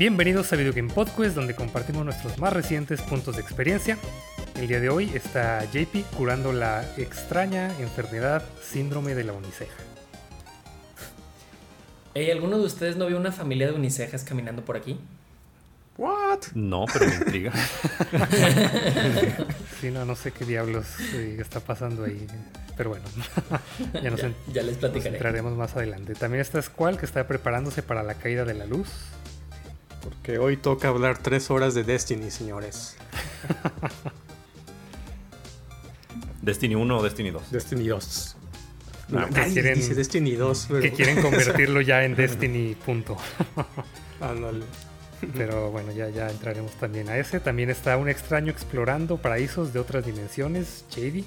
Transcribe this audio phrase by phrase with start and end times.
[0.00, 3.98] Bienvenidos a Video Game Podcast, donde compartimos nuestros más recientes puntos de experiencia.
[4.56, 9.76] El día de hoy está JP curando la extraña enfermedad síndrome de la uniceja.
[12.14, 14.98] Hey, ¿Alguno de ustedes no vio una familia de unicejas caminando por aquí?
[15.98, 16.44] What?
[16.54, 17.52] No, pero me intriga.
[19.82, 22.26] sí, no, no sé qué diablos eh, está pasando ahí.
[22.74, 23.04] Pero bueno,
[24.02, 25.10] ya, nos ya, ya les platicaré.
[25.10, 26.14] Nos entraremos más adelante.
[26.14, 28.88] También está Squall, que está preparándose para la caída de la luz.
[30.02, 32.96] Porque hoy toca hablar tres horas de Destiny, señores.
[36.42, 37.50] ¿Destiny 1 o Destiny 2?
[37.50, 38.36] Destiny 2.
[39.14, 40.66] Ah, que quieren, dice Destiny 2.
[40.68, 40.80] Pero...
[40.80, 43.16] Que quieren convertirlo ya en Destiny, punto.
[44.20, 44.64] Ándale.
[45.34, 47.40] Pero bueno, ya, ya entraremos también a ese.
[47.40, 51.26] También está un extraño explorando paraísos de otras dimensiones, Shady.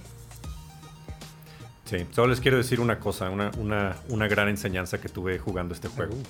[1.86, 5.76] Sí, solo les quiero decir una cosa, una, una, una gran enseñanza que tuve jugando
[5.76, 6.16] este juego.
[6.16, 6.24] Uh.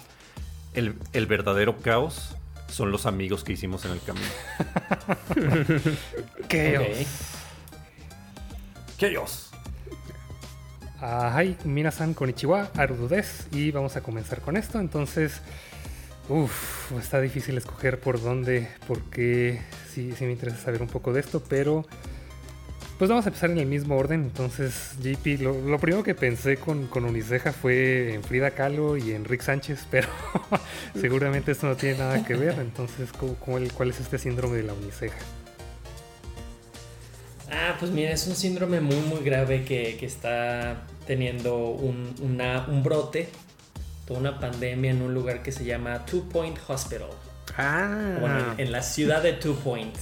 [0.73, 2.35] El, el, verdadero caos
[2.67, 4.25] son los amigos que hicimos en el camino.
[8.97, 9.51] Chaos.
[11.01, 13.47] Hi, minasan konnichiwa, arududes.
[13.51, 14.79] Y vamos a comenzar con esto.
[14.79, 15.41] Entonces,
[16.29, 21.19] uff, está difícil escoger por dónde, porque sí, sí me interesa saber un poco de
[21.19, 21.85] esto, pero
[22.97, 24.23] pues vamos a empezar en el mismo orden.
[24.23, 29.11] Entonces, JP, lo, lo primero que pensé con, con, Uniceja fue en Frida Kahlo y
[29.11, 30.07] en Rick Sánchez, pero
[30.99, 32.59] seguramente esto no tiene nada que ver.
[32.59, 35.17] Entonces, ¿cuál, ¿cuál es este síndrome de la Uniceja?
[37.51, 42.65] Ah, pues mira, es un síndrome muy, muy grave que, que está teniendo un, una,
[42.67, 43.29] un brote,
[44.07, 47.09] toda una pandemia en un lugar que se llama Two Point Hospital.
[47.57, 48.17] Ah.
[48.19, 49.95] Bueno, en, en la ciudad de Two Point.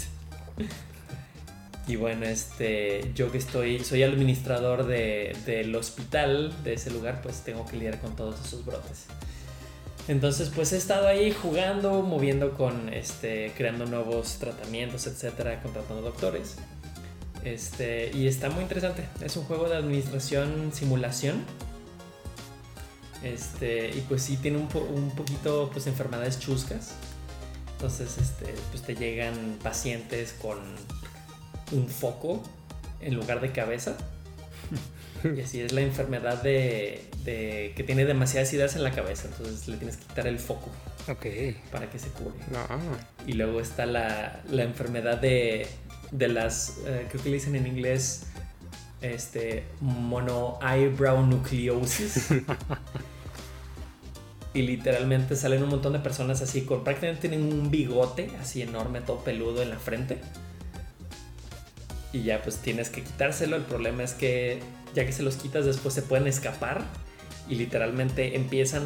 [1.88, 7.42] Y bueno, este, yo que estoy, soy administrador de, del hospital de ese lugar, pues
[7.42, 9.06] tengo que lidiar con todos esos brotes.
[10.08, 16.56] Entonces, pues he estado ahí jugando, moviendo con, este, creando nuevos tratamientos, etcétera, contratando doctores.
[17.44, 19.06] Este, y está muy interesante.
[19.24, 21.44] Es un juego de administración simulación.
[23.24, 26.94] Este, y pues sí tiene un, un poquito pues enfermedades chuscas.
[27.74, 30.60] Entonces, este, pues te llegan pacientes con
[31.72, 32.44] un foco
[33.00, 33.98] en lugar de cabeza.
[35.24, 39.28] Y así es la enfermedad de, de, que tiene demasiadas ideas en la cabeza.
[39.28, 40.72] Entonces le tienes que quitar el foco.
[41.08, 41.28] Ok.
[41.72, 42.34] Para que se cure.
[42.52, 42.66] No.
[43.28, 45.68] Y luego está la, la enfermedad de,
[46.10, 48.24] de las, uh, creo que le dicen en inglés,
[49.02, 52.30] este, mono eyebrow nucleosis.
[54.54, 59.02] y literalmente salen un montón de personas así, con prácticamente tienen un bigote así enorme,
[59.02, 60.20] todo peludo en la frente.
[62.14, 63.56] Y ya pues tienes que quitárselo.
[63.56, 64.60] El problema es que
[64.94, 66.84] ya que se los quitas después se pueden escapar.
[67.48, 68.84] Y literalmente empiezan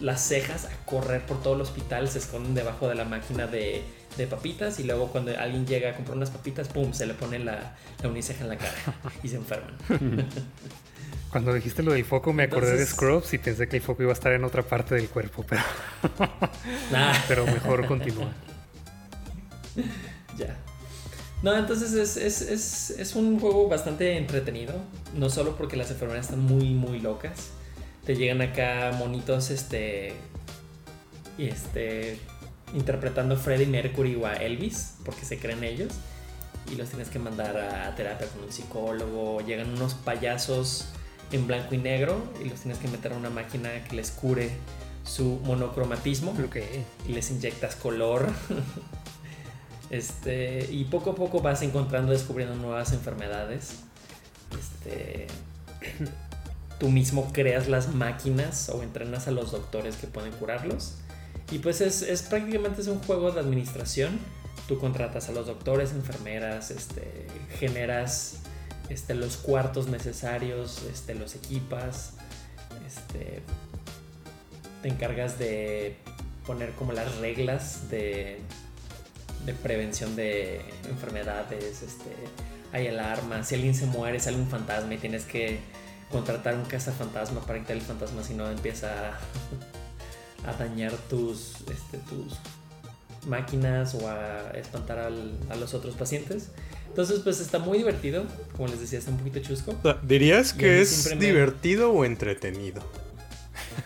[0.00, 2.08] las cejas a correr por todo el hospital.
[2.08, 3.82] Se esconden debajo de la máquina de,
[4.16, 4.80] de papitas.
[4.80, 6.92] Y luego cuando alguien llega a comprar unas papitas, ¡pum!
[6.92, 8.74] Se le pone la, la uniceja en la cara.
[9.22, 9.76] Y se enferman.
[11.32, 14.02] Cuando dijiste lo del foco me acordé Entonces, de Scrubs y pensé que el foco
[14.02, 15.42] iba a estar en otra parte del cuerpo.
[15.48, 15.62] Pero,
[16.90, 17.14] nah.
[17.28, 18.30] pero mejor continúa.
[20.36, 20.54] ya.
[21.42, 24.74] No, entonces es, es, es, es, un juego bastante entretenido.
[25.16, 27.50] No solo porque las enfermeras están muy, muy locas.
[28.04, 30.12] Te llegan acá monitos, este.
[31.38, 32.18] Este.
[32.74, 35.92] Interpretando a Freddie Mercury o a Elvis, porque se creen ellos.
[36.70, 39.40] Y los tienes que mandar a terapia con un psicólogo.
[39.40, 40.90] Llegan unos payasos
[41.32, 42.22] en blanco y negro.
[42.40, 44.50] Y los tienes que meter a una máquina que les cure
[45.04, 46.36] su monocromatismo.
[46.46, 46.86] Okay.
[47.08, 48.28] Y les inyectas color.
[49.92, 53.76] Este, y poco a poco vas encontrando, descubriendo nuevas enfermedades.
[54.58, 55.28] Este,
[56.80, 60.94] tú mismo creas las máquinas o entrenas a los doctores que pueden curarlos.
[61.52, 64.18] Y pues es, es prácticamente es un juego de administración.
[64.66, 67.26] Tú contratas a los doctores, enfermeras, este,
[67.58, 68.38] generas
[68.88, 72.14] este, los cuartos necesarios, este, los equipas,
[74.82, 75.96] te encargas de
[76.46, 78.40] poner como las reglas de,
[79.46, 82.10] de prevención de enfermedades, este,
[82.72, 85.60] hay alarmas, si alguien se muere, sale un fantasma y tienes que
[86.10, 89.18] contratar un cazafantasma para quitar el fantasma si no empieza a,
[90.48, 92.38] a dañar tus, este, tus
[93.26, 96.48] máquinas o a espantar al, a los otros pacientes.
[96.88, 98.26] Entonces, pues está muy divertido.
[98.54, 99.74] Como les decía, está un poquito chusco.
[100.02, 101.16] ¿Dirías que es me...
[101.16, 102.82] divertido o entretenido?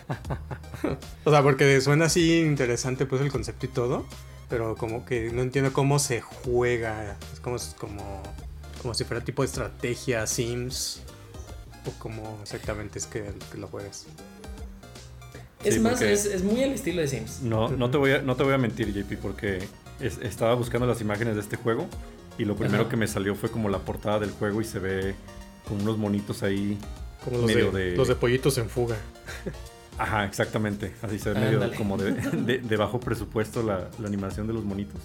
[1.23, 4.05] o sea, porque suena así interesante pues el concepto y todo
[4.49, 7.17] pero como que no entiendo cómo se juega.
[7.33, 8.23] Es como, como,
[8.81, 11.01] como si fuera tipo de estrategia, Sims.
[11.85, 14.05] O cómo exactamente es que, que lo juegas.
[15.63, 17.41] Es Sí, más, es, es muy el estilo de Sims.
[17.41, 19.59] No, no, te voy a, no te voy a mentir, JP, porque
[19.99, 21.87] es- estaba buscando las imágenes de este juego
[22.37, 22.89] y lo primero Ajá.
[22.91, 25.15] que me salió fue como la portada del juego y se ve
[25.67, 26.77] como unos monitos ahí.
[27.23, 28.95] Como los Medio de, de- los de pollitos en fuga.
[29.97, 30.93] Ajá, exactamente.
[31.01, 31.75] Así se ve medio Ándale.
[31.75, 35.01] como de, de- de bajo presupuesto la, la animación de los monitos.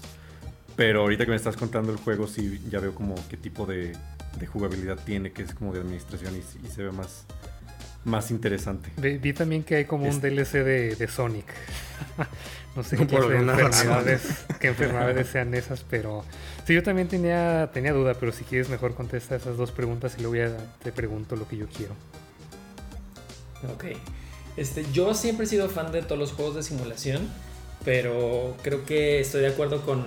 [0.76, 3.92] Pero ahorita que me estás contando el juego, sí ya veo como qué tipo de,
[4.38, 7.24] de jugabilidad tiene, que es como de administración y, y se ve más,
[8.04, 8.90] más interesante.
[8.96, 11.46] Vi, vi también que hay como un Este- DLC de, de Sonic.
[12.76, 13.66] no sé qué alguna razón.
[13.66, 16.24] enfermedades, qué enfermedades sean esas, pero
[16.66, 20.22] sí, yo también tenía, tenía duda, pero si quieres mejor contesta esas dos preguntas y
[20.22, 21.94] luego ya te pregunto lo que yo quiero.
[23.74, 23.84] Ok.
[24.56, 27.28] Este, yo siempre he sido fan de todos los juegos de simulación,
[27.84, 30.02] pero creo que estoy de acuerdo con,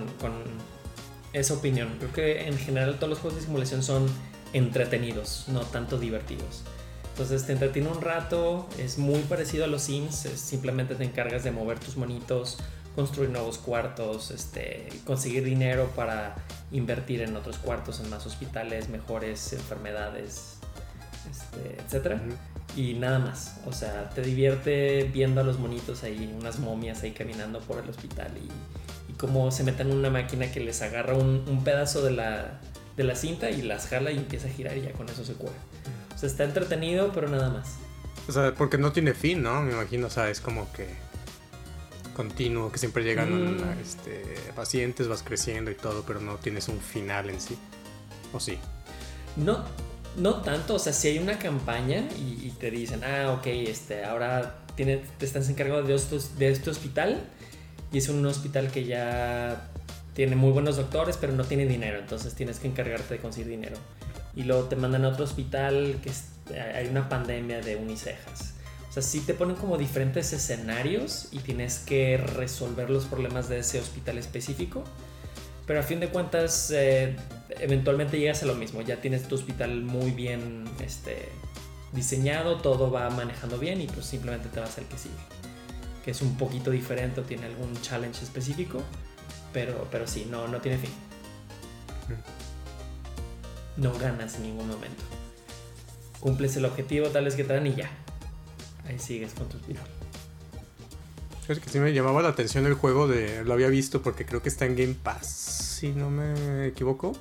[1.32, 1.96] esa opinión.
[1.98, 4.06] Creo que en general todos los juegos de simulación son
[4.54, 6.62] entretenidos, no tanto divertidos.
[7.10, 11.44] Entonces te entretiene un rato, es muy parecido a los Sims, es- simplemente te encargas
[11.44, 12.58] de mover tus monitos,
[12.94, 16.36] construir nuevos cuartos, este, conseguir dinero para
[16.72, 20.54] invertir en otros cuartos, en más hospitales, mejores enfermedades,
[21.30, 22.22] este, etcétera
[22.76, 23.56] y nada más.
[23.66, 27.88] O sea, te divierte viendo a los monitos ahí, unas momias ahí caminando por el
[27.90, 32.02] hospital y, y cómo se meten en una máquina que les agarra un, un pedazo
[32.02, 32.60] de la,
[32.96, 35.32] de la cinta y las jala y empieza a girar y ya con eso se
[35.34, 35.52] cura.
[36.14, 37.74] O sea, está entretenido, pero nada más.
[38.28, 39.62] O sea, porque no tiene fin, ¿no?
[39.62, 40.86] Me imagino, o sea, es como que
[42.14, 43.78] continuo, que siempre llegan Mm.
[43.82, 44.24] este,
[44.54, 47.56] pacientes, vas creciendo y todo, pero no tienes un final en sí.
[48.32, 48.58] ¿O sí?
[49.36, 49.64] No,
[50.16, 54.60] no tanto, o sea, si hay una campaña y, te dicen, ah, ok, este, ahora
[54.74, 57.20] tiene, te estás encargado de, estos, este hospital
[57.92, 59.68] y es un hospital que ya
[60.14, 63.76] tiene muy buenos doctores, pero no tiene dinero, entonces tienes que encargarte de conseguir dinero.
[64.34, 66.24] Y luego te mandan a otro hospital que es-
[66.74, 68.54] hay una pandemia de unicejas.
[68.88, 73.58] O sea, sí te ponen como diferentes escenarios y tienes que resolver los problemas de
[73.58, 74.84] ese hospital específico.
[75.66, 77.16] Pero a fin de cuentas, eh,
[77.60, 78.82] eventualmente llegas a lo mismo.
[78.82, 81.28] Ya tienes tu hospital muy bien este,
[81.92, 85.14] diseñado, todo va manejando bien y pues simplemente te vas al que sigue.
[86.04, 88.82] Que es un poquito diferente o tiene algún challenge específico.
[89.52, 90.90] Pero, pero sí, no, no tiene fin.
[93.76, 95.02] No ganas en ningún momento.
[96.20, 97.90] Cumples el objetivo tal vez que te dan y ya.
[98.88, 99.84] Ahí sigues con tu hospital.
[101.48, 103.44] Es que sí me llamaba la atención el juego de.
[103.44, 107.12] Lo había visto porque creo que está en Game Pass, si no me equivoco.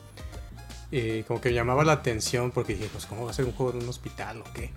[0.96, 3.52] Y como que me llamaba la atención porque dije, pues, ¿cómo va a ser un
[3.52, 4.72] juego de un hospital o qué?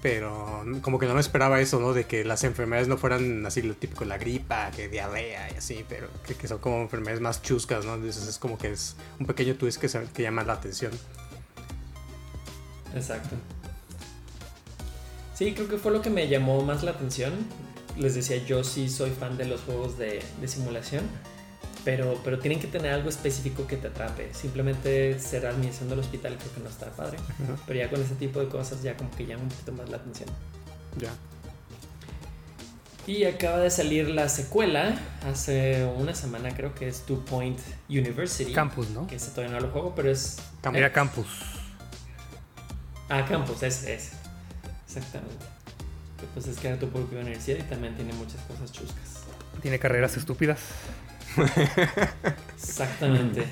[0.00, 1.92] Pero como que no me esperaba eso, ¿no?
[1.92, 5.84] De que las enfermedades no fueran así lo típico, la gripa, que diarrea y así,
[5.86, 7.96] pero que, son como enfermedades más chuscas, ¿no?
[7.96, 10.92] Entonces es como que es un pequeño twist que, llama la atención.
[12.94, 13.36] Exacto.
[15.34, 17.34] Sí, creo que fue lo que me llamó más la atención.
[17.98, 21.04] Les decía, yo sí soy fan de los juegos de simulación,
[21.88, 24.34] pero, pero tienen que tener algo específico que te atrape.
[24.34, 27.16] Simplemente ser administración del hospital creo que no está padre.
[27.66, 29.96] Pero ya con ese tipo de cosas ya como que llama un poquito más la
[29.96, 30.28] atención.
[30.98, 31.08] Ya.
[33.06, 37.58] Y acaba de salir la secuela hace una semana, creo que es Two Point
[37.88, 38.52] University.
[38.52, 39.06] Campus, ¿no?
[39.06, 40.36] Que ese todavía no lo juego, pero es.
[40.70, 41.26] Era Campus.
[43.08, 44.12] Ah, Campus, ese, ese.
[44.86, 45.42] Exactamente.
[46.20, 49.22] Que pues es que era tu propia universidad y también tiene muchas cosas chuscas.
[49.62, 50.60] Tiene carreras estúpidas.
[52.56, 53.46] Exactamente.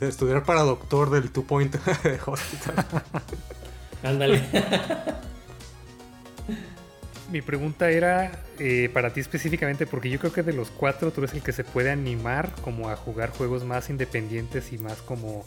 [0.00, 1.76] De estudiar para doctor del Two Point
[2.26, 2.84] Hospital.
[4.02, 4.42] Ándale.
[7.30, 11.20] Mi pregunta era eh, para ti específicamente, porque yo creo que de los cuatro tú
[11.20, 15.44] eres el que se puede animar como a jugar juegos más independientes y más como,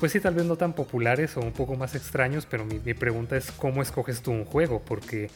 [0.00, 2.94] pues sí, tal vez no tan populares o un poco más extraños, pero mi, mi
[2.94, 5.30] pregunta es cómo escoges tú un juego, porque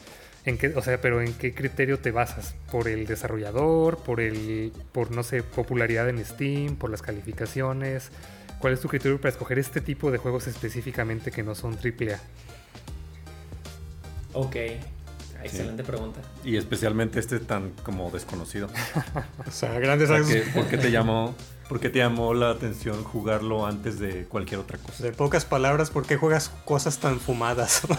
[0.47, 4.71] en qué, o sea, pero en qué criterio te basas, por el desarrollador, por el,
[4.93, 8.11] por no sé, popularidad en Steam, por las calificaciones.
[8.59, 12.19] ¿Cuál es tu criterio para escoger este tipo de juegos específicamente que no son AAA?
[14.33, 14.55] ok.
[15.43, 16.19] Excelente pregunta.
[16.43, 18.67] Y especialmente este tan como desconocido.
[19.47, 20.29] O sea, grandes rasgos.
[20.31, 21.33] que- ¿por, qué te llamó,
[21.69, 25.03] ¿Por qué te llamó la atención jugarlo antes de cualquier otra cosa?
[25.03, 27.81] De pocas palabras, ¿por qué juegas cosas tan fumadas?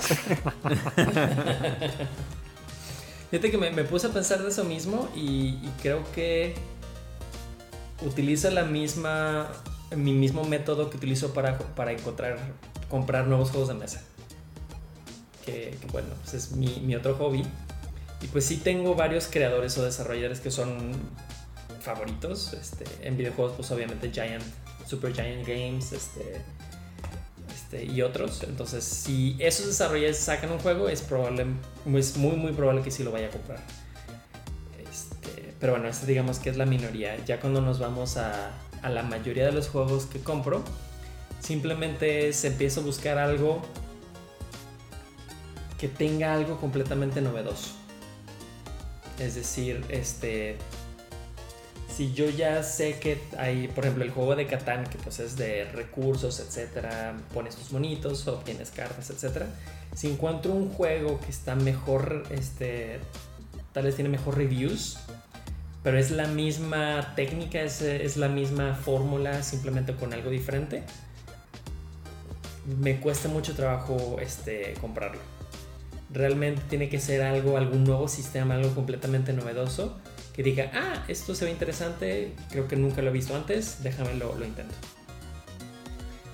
[3.30, 6.54] Fíjate que me, me puse a pensar de eso mismo y, y creo que
[8.04, 9.48] utiliza la misma,
[9.94, 12.38] mi mismo método que utilizo para, para encontrar,
[12.88, 14.02] comprar nuevos juegos de mesa.
[15.48, 17.42] Que, bueno, pues es mi, otro hobby.
[18.20, 20.92] Y pues sí tengo varios creadores o desarrolladores que son
[21.80, 22.52] favoritos.
[22.52, 24.44] Este, en videojuegos, pues obviamente Giant,
[24.86, 26.42] Super Giant Games, este,
[27.54, 28.42] este, y otros.
[28.42, 31.46] Entonces, si esos desarrolladores sacan un juego, es, probable,
[31.94, 33.60] es muy, muy probable que sí lo vaya a comprar.
[34.90, 37.16] Este, pero bueno, esto digamos que es la minoría.
[37.24, 38.50] Ya cuando nos vamos a,
[38.82, 40.62] a la mayoría de los juegos que compro,
[41.40, 43.62] simplemente se empieza a buscar algo
[45.78, 47.70] que tenga algo completamente novedoso.
[49.18, 50.58] Es decir, este
[51.98, 55.36] si yo ya sé que hay, por ejemplo, el juego de Catán, que pues es
[55.36, 59.46] de recursos, etcétera, pones tus monitos, obtienes cartas, etcétera.
[59.96, 63.00] Si encuentro un juego que está mejor, este,
[63.72, 64.98] tal vez tiene mejor reviews,
[65.82, 70.84] pero es la misma técnica, es, es la misma fórmula, simplemente con algo diferente,
[72.80, 75.37] me cuesta mucho trabajo este, comprarlo.
[76.10, 79.98] Realmente tiene que ser algo, algún nuevo sistema, algo completamente novedoso
[80.38, 84.14] que diga, ah, esto se ve interesante, creo que nunca lo he visto antes, déjame
[84.14, 84.72] lo, lo intento.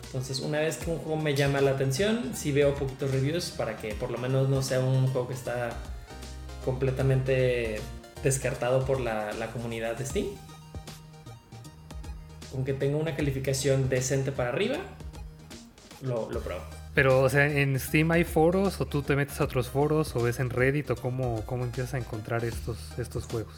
[0.05, 3.79] Entonces, una vez que un juego me llama la atención, sí veo poquitos reviews para
[3.79, 5.71] que por lo menos no sea un juego que está
[6.67, 7.81] completamente
[8.23, 10.27] descartado por la, la comunidad de Steam.
[12.53, 14.77] Con que tenga una calificación decente para arriba,
[16.03, 16.63] lo, lo pruebo.
[16.95, 20.23] Pero, o sea, ¿en Steam hay foros o tú te metes a otros foros o
[20.23, 23.53] ves en Reddit o cómo, cómo empiezas a encontrar estos, estos juegos?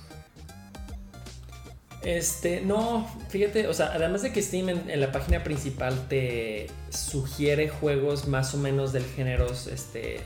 [2.02, 7.68] Este, no, fíjate, o sea, además de que Steam en, la página principal te sugiere
[7.68, 10.20] juegos más o menos del género este,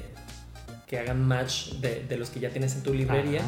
[0.86, 3.40] que hagan match de, los que ya tienes en tu librería,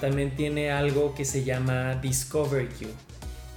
[0.00, 2.90] también tiene algo que se llama Discover Queue,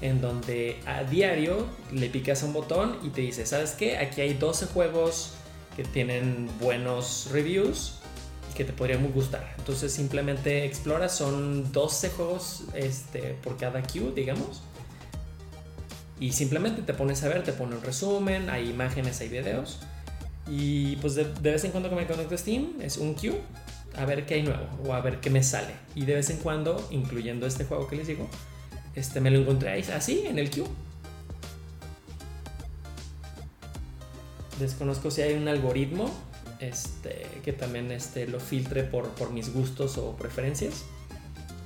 [0.01, 3.99] en donde a diario le picas a un botón y te dice, ¿sabes qué?
[3.99, 5.35] Aquí hay 12 juegos
[5.79, 7.93] que tienen buenos reviews
[8.53, 9.55] que te podrían gustar.
[9.59, 14.61] Entonces simplemente explora, son 12 juegos este, por cada queue, digamos.
[16.19, 19.79] Y simplemente te pones a ver, te pone un resumen, hay imágenes, hay videos.
[20.49, 23.39] Y pues de, vez en cuando que me conecto a Steam, es un queue,
[23.95, 25.71] a ver qué hay nuevo o a ver qué me sale.
[25.95, 28.27] Y de vez en cuando, incluyendo este juego que les digo,
[28.95, 30.67] este me lo encontré así en el queue.
[34.59, 36.11] Desconozco si hay un algoritmo
[36.59, 40.83] este, que también este, lo filtre por, por mis gustos o preferencias.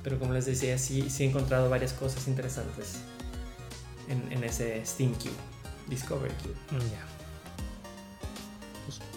[0.02, 2.98] Pero como les decía, sí, sí he encontrado varias cosas interesantes
[4.08, 5.32] en, en ese Steam Cube,
[5.88, 6.78] Discovery Cube.
[6.78, 7.06] Mm, ya.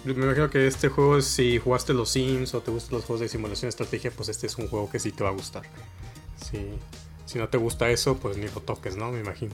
[0.03, 3.19] Pues, me imagino que este juego, si jugaste los Sims o te gustan los juegos
[3.19, 5.63] de simulación de estrategia, pues este es un juego que sí te va a gustar.
[6.49, 6.57] Si,
[7.25, 9.11] si no te gusta eso, pues ni lo toques, ¿no?
[9.11, 9.53] Me imagino.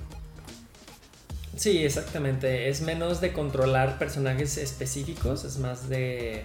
[1.55, 2.69] Sí, exactamente.
[2.69, 6.43] Es menos de controlar personajes específicos, es más de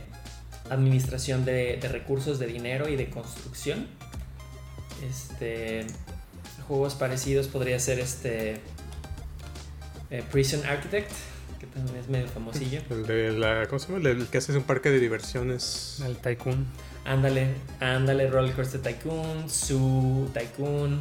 [0.70, 3.86] administración de, recursos de dinero y de construcción.
[5.08, 5.86] Este,
[6.66, 8.60] juegos parecidos podría ser este
[10.10, 11.10] eh, Prison Architect,
[11.58, 12.82] que también es medio famosillo.
[12.90, 14.08] El de la, ¿cómo se llama?
[14.08, 16.02] El que hace un parque de diversiones.
[16.04, 16.66] El Tycoon.
[17.06, 21.00] Ándale, ándale, Rollercoaster Tycoon, Zoo Tycoon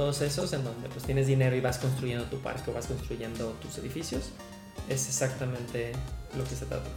[0.00, 3.50] todos esos en donde pues tienes dinero y vas construyendo tu parque o vas construyendo
[3.60, 4.30] tus edificios,
[4.88, 5.92] es exactamente
[6.38, 6.94] lo que se trata el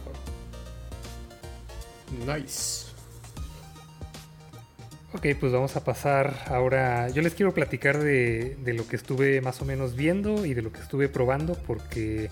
[2.24, 2.34] juego.
[2.34, 2.86] Nice.
[5.12, 7.10] Ok, pues vamos a pasar ahora.
[7.10, 10.62] Yo les quiero platicar de, de, lo que estuve más o menos viendo y de
[10.62, 12.30] lo que estuve probando, porque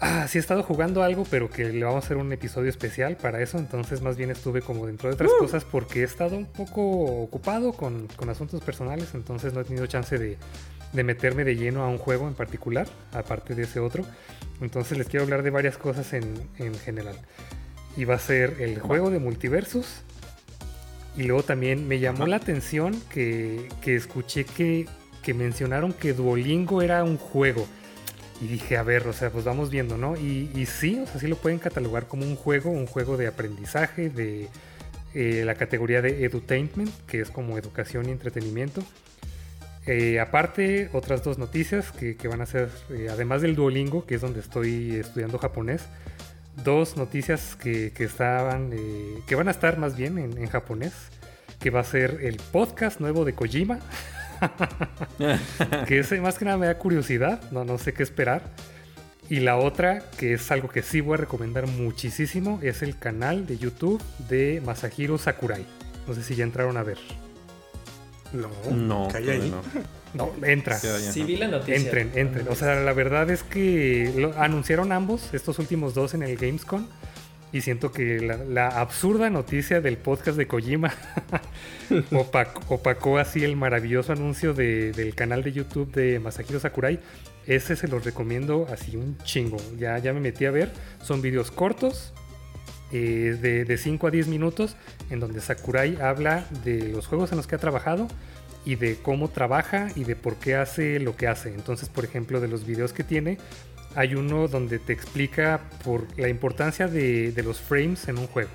[0.00, 3.16] Ah, sí he estado jugando algo, pero que le vamos a hacer un episodio especial
[3.16, 3.58] para eso.
[3.58, 5.38] Entonces, más bien estuve como dentro de otras uh.
[5.38, 9.08] cosas porque he estado un poco ocupado con, asuntos personales.
[9.14, 10.38] Entonces, no he tenido chance de,
[10.92, 14.04] meterme de lleno a un juego en particular, aparte de ese otro.
[14.60, 17.16] Entonces, les quiero hablar de varias cosas en, general.
[17.96, 20.02] Y va a ser el juego de multiversus.
[21.16, 24.86] Y luego también me llamó la atención que, escuché que,
[25.24, 27.66] que mencionaron que Duolingo era un juego.
[28.40, 30.16] Y dije, a ver, o sea, pues vamos viendo, ¿no?
[30.16, 34.10] Y, sí, o sea, sí lo pueden catalogar como un juego, un juego de aprendizaje,
[34.10, 34.48] de
[35.14, 38.82] eh, la categoría de edutainment, que es como educación y entretenimiento.
[39.86, 44.20] Eh, aparte, otras dos noticias que, van a ser, eh, además del Duolingo, que es
[44.20, 45.86] donde estoy estudiando japonés,
[46.62, 48.70] dos noticias que, estaban,
[49.26, 50.92] que van a estar más bien en, en japonés,
[51.58, 53.80] que va a ser el podcast nuevo de Kojima.
[55.86, 58.42] que ese más que nada me da curiosidad, no, no sé qué esperar.
[59.30, 63.46] Y la otra, que es algo que sí voy a recomendar muchísimo, es el canal
[63.46, 65.66] de YouTube de Masahiro Sakurai.
[66.06, 66.98] No sé si ya entraron a ver.
[68.32, 69.62] No, no, no.
[70.14, 70.78] no entra.
[70.78, 71.76] Sí, vi la noticia.
[71.76, 72.48] Entren, entren.
[72.48, 76.86] O sea, la verdad es que lo anunciaron ambos, estos últimos dos en el Gamescom.
[77.52, 80.92] Y siento que la, absurda noticia del podcast de Kojima
[82.68, 87.00] opacó, así el maravilloso anuncio del canal de YouTube de Masahiro Sakurai.
[87.46, 89.56] Ese se los recomiendo así un chingo.
[89.78, 90.70] Ya, ya me metí a ver.
[91.02, 92.12] Son videos cortos,
[92.92, 94.76] eh, de, de 5 a 10 minutos,
[95.08, 98.08] en donde Sakurai habla de los juegos en los que ha trabajado
[98.66, 101.54] y de cómo trabaja y de por qué hace lo que hace.
[101.54, 103.38] Entonces, por ejemplo, de los videos que tiene,
[103.98, 108.50] hay uno donde te explica por la importancia de, los frames en un juego.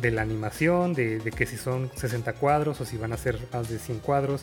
[0.00, 3.38] De la animación, de, de, que si son 60 cuadros o si van a ser
[3.52, 4.40] más de 100 cuadros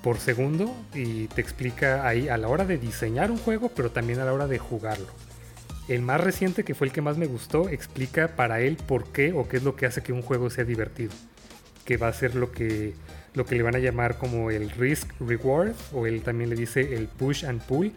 [0.00, 0.72] por segundo.
[0.94, 4.32] Y te explica ahí a la hora de diseñar un juego, pero también a la
[4.32, 5.08] hora de jugarlo.
[5.88, 9.32] El más reciente, que fue el que más me gustó, explica para él por qué
[9.32, 11.10] o qué es lo que hace que un juego sea divertido.
[11.84, 12.94] Que va a ser lo que
[13.34, 16.94] lo que le van a llamar como el risk reward o él también le dice
[16.94, 17.92] el push and pull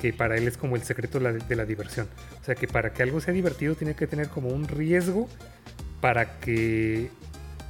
[0.00, 2.08] que para él es como el secreto de la, diversión
[2.40, 5.28] o sea que para que algo sea divertido tiene que tener como un riesgo
[6.00, 7.10] para que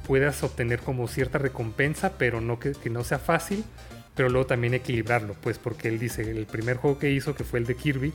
[0.07, 3.63] puedas obtener como cierta recompensa pero no que, no sea fácil
[4.15, 7.59] pero luego también equilibrarlo pues porque él dice el primer juego que hizo que fue
[7.59, 8.13] el de Kirby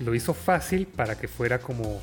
[0.00, 2.02] lo hizo fácil para que fuera como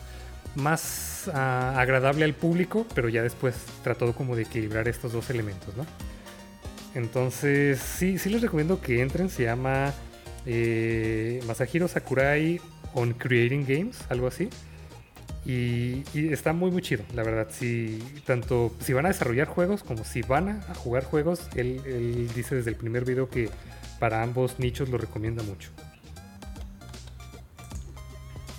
[0.56, 1.38] más uh,
[1.78, 5.86] agradable al público pero ya después trató como de equilibrar estos dos elementos no
[6.94, 9.30] entonces, sí, sí les recomiendo que entren.
[9.30, 9.94] Se llama
[10.46, 12.60] eh, Masahiro Sakurai
[12.94, 14.50] on Creating Games, algo así.
[15.46, 17.48] Y, y, está muy, muy chido, la verdad.
[17.52, 22.30] Si, tanto si van a desarrollar juegos como si van a jugar juegos, él, él
[22.36, 23.50] dice desde el primer video que
[24.00, 25.72] para ambos nichos lo recomienda mucho.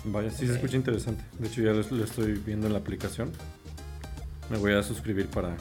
[0.05, 1.23] Vaya, sí se escucha interesante.
[1.39, 3.31] De hecho, ya lo, lo estoy viendo en la aplicación.
[4.49, 5.55] Me voy a suscribir para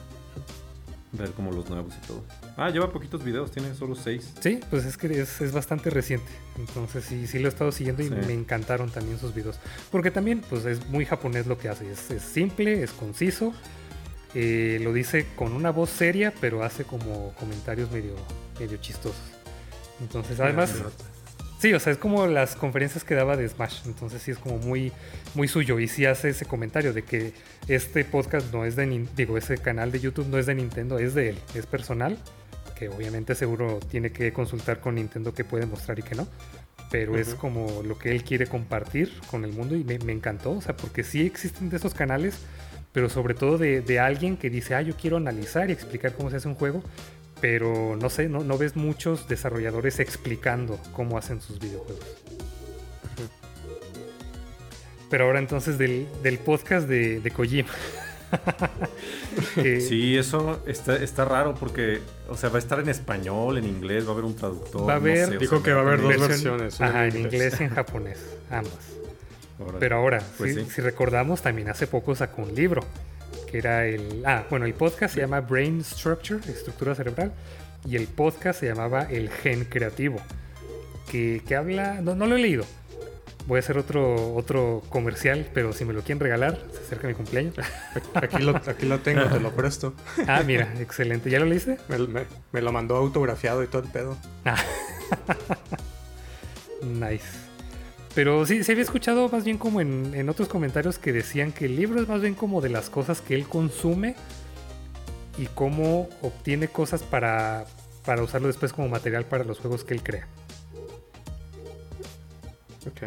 [1.12, 2.24] ver como los nuevos y todo.
[2.56, 4.32] Ah, lleva poquitos videos, tiene solo seis.
[4.40, 6.30] Sí, pues es que es, es bastante reciente.
[6.58, 8.14] Entonces sí, sí lo he estado siguiendo y sí.
[8.14, 9.58] me encantaron también sus videos.
[9.90, 11.90] Porque también, pues es muy japonés lo que hace.
[11.90, 13.54] Es, es simple, es conciso.
[14.34, 18.14] Eh, lo dice con una voz seria, pero hace como comentarios medio,
[18.58, 19.22] medio chistosos.
[20.00, 20.74] Entonces, además...
[21.58, 23.82] Sí, o sea, es como las conferencias que daba de Smash.
[23.86, 24.90] Entonces sí es como muy,
[25.34, 25.78] muy suyo.
[25.78, 27.34] Y sí hace ese comentario de que
[27.68, 29.06] este podcast no es de...
[29.16, 31.38] Digo, ese canal de YouTube no es de Nintendo, es de él.
[31.54, 32.18] Es personal.
[32.82, 36.26] Que obviamente seguro tiene que consultar con Nintendo qué puede mostrar y qué no.
[36.90, 37.20] Pero uh -huh.
[37.20, 40.50] es como lo que él quiere compartir con el mundo y me, me, encantó.
[40.50, 42.38] O sea, porque sí existen de esos canales,
[42.92, 46.28] pero sobre todo de, de alguien que dice, ah, yo quiero analizar y explicar cómo
[46.30, 46.82] se hace un juego
[47.40, 52.06] pero no sé, no, no, ves muchos desarrolladores explicando cómo hacen sus videojuegos.
[55.10, 57.68] Pero ahora entonces del, del podcast de, de Kojima.
[59.54, 59.80] Que...
[59.88, 64.04] Sí, eso está, está, raro porque, o sea, va a estar en español, en inglés,
[64.04, 64.88] va a haber un traductor.
[64.88, 66.80] Va a haber, no sé, dijo o sea, que va a haber dos versiones.
[66.80, 68.18] Ajá, en inglés y en japonés,
[68.50, 68.74] ambas.
[69.58, 70.70] Ahora, Pero ahora, pues si, sí.
[70.70, 72.82] si recordamos, también hace poco sacó un libro
[73.52, 74.22] que era el...
[74.24, 77.32] Ah, bueno, el podcast se llama Brain Structure, estructura cerebral,
[77.86, 80.16] y el podcast se llamaba El Gen Creativo,
[81.10, 82.00] que, que habla...
[82.00, 82.64] No, no, lo he leído.
[83.46, 87.14] Voy a hacer otro, otro comercial, pero si me lo quieren regalar, se acerca mi
[87.14, 87.54] cumpleaños.
[88.14, 89.94] Aquí lo, aquí lo tengo, te lo presto.
[90.28, 91.28] Ah, mira, excelente.
[91.28, 91.78] ¿Ya lo leíste?
[91.88, 94.16] Me, me, me lo mandó autografiado y todo el pedo.
[94.44, 94.56] Ah.
[96.82, 97.26] nice.
[98.14, 101.64] Pero sí, se había escuchado más bien como en, en, otros comentarios que decían que
[101.64, 104.14] el libro es más bien como de las cosas que él consume
[105.38, 107.64] y cómo obtiene cosas para,
[108.04, 110.26] para usarlo después como material para los juegos que él crea.
[112.86, 113.02] Ok.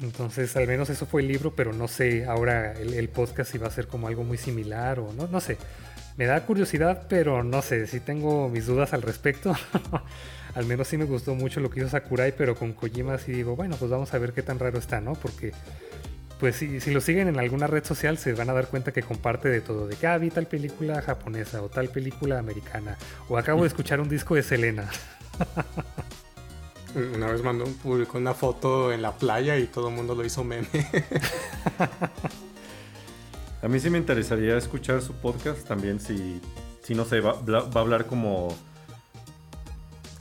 [0.00, 3.58] Entonces, al menos eso fue el libro, pero no sé ahora el, el podcast si
[3.58, 5.58] va a ser como algo muy similar o no, no sé.
[6.16, 9.54] Me da curiosidad, pero no sé, sí tengo mis dudas al respecto.
[10.54, 13.54] al menos sí me gustó mucho lo que hizo Sakurai, pero con Kojima sí digo,
[13.54, 15.12] bueno, pues vamos a ver qué tan raro está, ¿no?
[15.14, 15.52] Porque,
[16.40, 19.02] pues si, si lo siguen en alguna red social se van a dar cuenta que
[19.02, 22.96] comparte de todo, de que ah, vi tal película japonesa o tal película americana,
[23.28, 24.90] o acabo de escuchar un disco de Selena.
[26.94, 30.44] Una vez mandó publicó una foto en la playa y todo el mundo lo hizo
[30.44, 30.68] meme.
[33.62, 36.40] a mí sí me interesaría escuchar su podcast también si,
[36.82, 38.56] si no sé, va, va a hablar como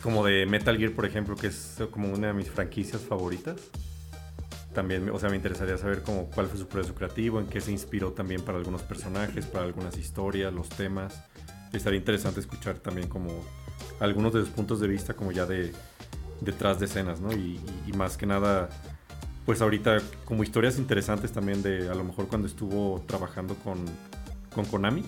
[0.07, 3.59] como de Metal Gear, por ejemplo, que es como una de mis franquicias favoritas.
[4.73, 7.71] También, o sea, me interesaría saber como cuál fue su proceso creativo, en qué se
[7.71, 11.23] inspiró también para algunos personajes, para algunas historias, los temas.
[11.73, 13.43] Estaría interesante escuchar también como
[13.99, 15.73] algunos de los puntos de vista como ya de
[16.41, 17.31] detrás de escenas, ¿no?
[17.31, 18.69] Y, y, y más que nada,
[19.45, 23.85] pues ahorita como historias interesantes también de a lo mejor cuando estuvo trabajando con,
[24.53, 25.03] con Konami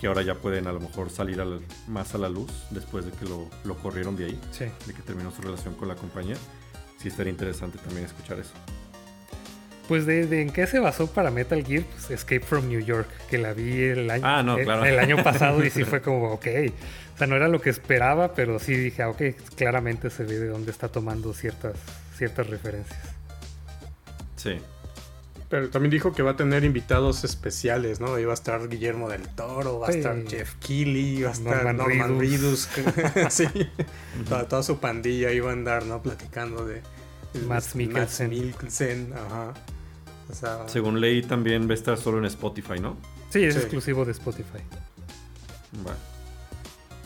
[0.00, 3.12] que ahora ya pueden a lo mejor salir al, más a la luz después de
[3.12, 4.66] que lo, lo corrieron de ahí, sí.
[4.86, 6.36] de que terminó su relación con la compañía.
[6.98, 8.52] Sí estaría interesante también escuchar eso.
[9.88, 13.08] Pues de, de en qué se basó para Metal Gear, pues Escape from New York,
[13.30, 14.84] que la vi el año, ah, no, claro.
[14.84, 16.46] el, el año pasado y sí fue como, ok.
[17.14, 19.22] O sea, no era lo que esperaba, pero sí dije, ah, ok,
[19.56, 21.76] claramente se ve de dónde está tomando ciertas,
[22.18, 22.98] ciertas referencias.
[24.36, 24.58] Sí.
[25.48, 28.14] Pero también dijo que va a tener invitados especiales, ¿no?
[28.14, 31.54] Ahí va a estar Guillermo del Toro, va a estar Jeff Keighley, va a estar
[31.64, 32.68] Norman Norman, Reedus.
[32.74, 33.32] Reedus.
[33.32, 33.46] sí.
[34.28, 36.02] toda, toda su pandilla iba a andar, ¿no?
[36.02, 36.82] Platicando de...
[37.46, 38.30] Mads de Mikkelsen.
[38.30, 39.54] Mikkelsen, ajá.
[40.28, 42.96] O sea, Según leí, también va a estar solo en Spotify, ¿no?
[43.30, 43.60] Sí, es Sí.
[43.60, 44.58] exclusivo de Spotify.
[45.82, 45.98] Bueno.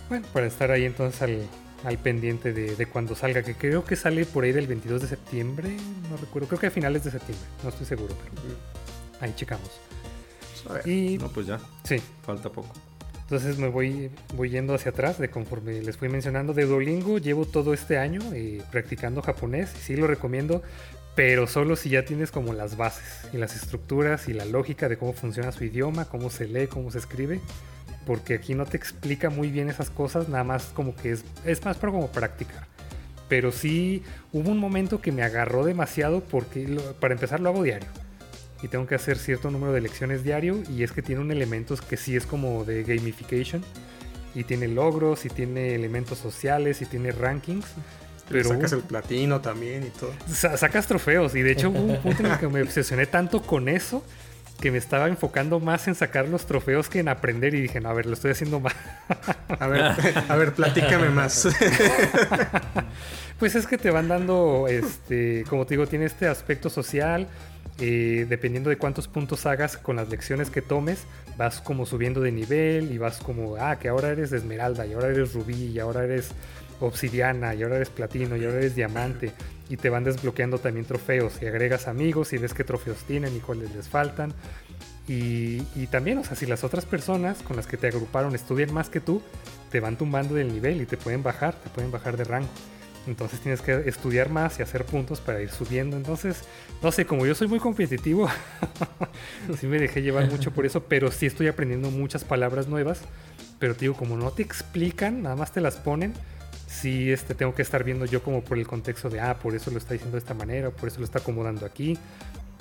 [0.09, 1.47] Bueno, para estar ahí entonces al,
[1.85, 5.09] al pendiente de, de cuando salga, que creo que sale por ahí del 22 de
[5.09, 5.77] septiembre,
[6.11, 8.43] no recuerdo, creo que a finales de septiembre, no estoy seguro, pero
[9.21, 9.71] ahí checamos.
[10.69, 10.89] a ver.
[10.89, 12.73] Y No, pues ya, sí, falta poco.
[13.23, 17.45] entonces me voy, voy yendo hacia atrás de conforme les fui mencionando de Duolingo, llevo
[17.45, 20.63] todo este año eh, practicando japonés y sí lo recomiendo,
[21.15, 24.97] pero solo si ya tienes como las bases y las estructuras y la lógica de
[24.97, 27.41] cómo funciona su idioma, cómo se lee, cómo se escribe,
[28.09, 31.63] porque aquí no te explica muy bien esas cosas, nada más como que es, es
[31.67, 32.67] más para como practicar.
[33.29, 37.63] Pero sí hubo un momento que me agarró demasiado porque lo- para empezar lo hago
[37.63, 37.89] diario
[38.63, 41.77] y tengo que hacer cierto número de lecciones diario y es que tiene un elemento
[41.89, 43.63] que sí es como de gamification
[44.35, 47.67] y tiene logros y tiene elementos sociales y tiene rankings.
[48.31, 50.13] Pero sacas el platino también y todo.
[50.31, 53.43] Sa- sacas trofeos y de hecho hubo un punto en el que me obsesioné tanto
[53.43, 54.03] con eso
[54.61, 57.91] que me estaba enfocando más en sacar los trofeos que en aprender y dije, no,
[57.91, 58.75] a ver, lo estoy haciendo mal.
[59.61, 59.83] A ver,
[60.29, 61.49] a ver, platícame más.
[63.39, 67.29] Pues es que te van dando, este, como te digo, tiene este aspecto social.
[67.81, 71.05] eh, dependiendo de cuántos puntos hagas con las lecciones que tomes,
[71.37, 75.09] vas como subiendo de nivel y vas como, ah, que ahora eres esmeralda y ahora
[75.09, 76.31] eres rubí y ahora eres
[76.81, 79.33] obsidiana y ahora eres platino y ahora eres diamante
[79.69, 83.41] y te van desbloqueando también trofeos y agregas amigos y ves qué trofeos tienen y
[83.41, 84.33] cuáles les faltan.
[85.07, 88.73] Y, y también, o sea, si las otras personas con las que te agruparon estudian
[88.73, 89.23] más que tú,
[89.71, 92.49] te van tumbando del nivel y te pueden bajar, te pueden bajar de rango.
[93.09, 95.97] Entonces tienes que estudiar más y hacer puntos para ir subiendo.
[95.97, 96.43] Entonces,
[96.83, 98.29] no sé, como yo soy muy competitivo,
[99.59, 103.01] sí me dejé llevar mucho por eso, pero sí estoy aprendiendo muchas palabras nuevas.
[103.59, 106.13] Pero te digo, como no te explican, nada más te las ponen,
[106.69, 109.71] sí este, tengo que estar viendo yo como por el contexto de, ah, por eso
[109.71, 111.99] lo está diciendo de esta manera, por eso lo está acomodando aquí.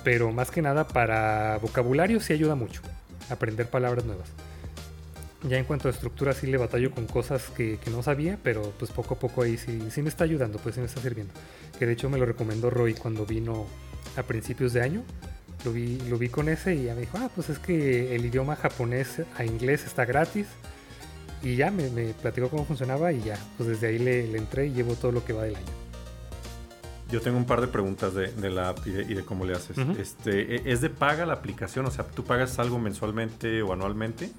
[0.02, 2.80] Pero más que nada para vocabulario sí ayuda mucho,
[3.28, 4.28] aprender palabras nuevas.
[5.44, 8.90] Ya en cuanto a estructura sí le batallo con cosas que, no sabía, pero pues
[8.90, 11.32] poco a poco ahí sí, sí me está ayudando, pues sí me está sirviendo.
[11.78, 13.66] Que de hecho me lo recomendó Roy cuando vino
[14.16, 15.02] a principios de año.
[15.64, 18.24] Lo vi, lo vi con ese y ya me dijo, ah, pues es que el
[18.24, 20.46] idioma japonés a inglés está gratis.
[21.42, 24.66] Y ya me, me platicó cómo funcionaba y ya, pues desde ahí le, le entré
[24.66, 25.66] y llevo todo lo que va del año.
[27.10, 29.44] Yo tengo un par de preguntas de, de la app y de, y de cómo
[29.46, 29.78] le haces.
[29.98, 31.86] Este, ¿e- ¿Es de paga la aplicación?
[31.86, 34.30] O sea, ¿tú pagas algo mensualmente o anualmente?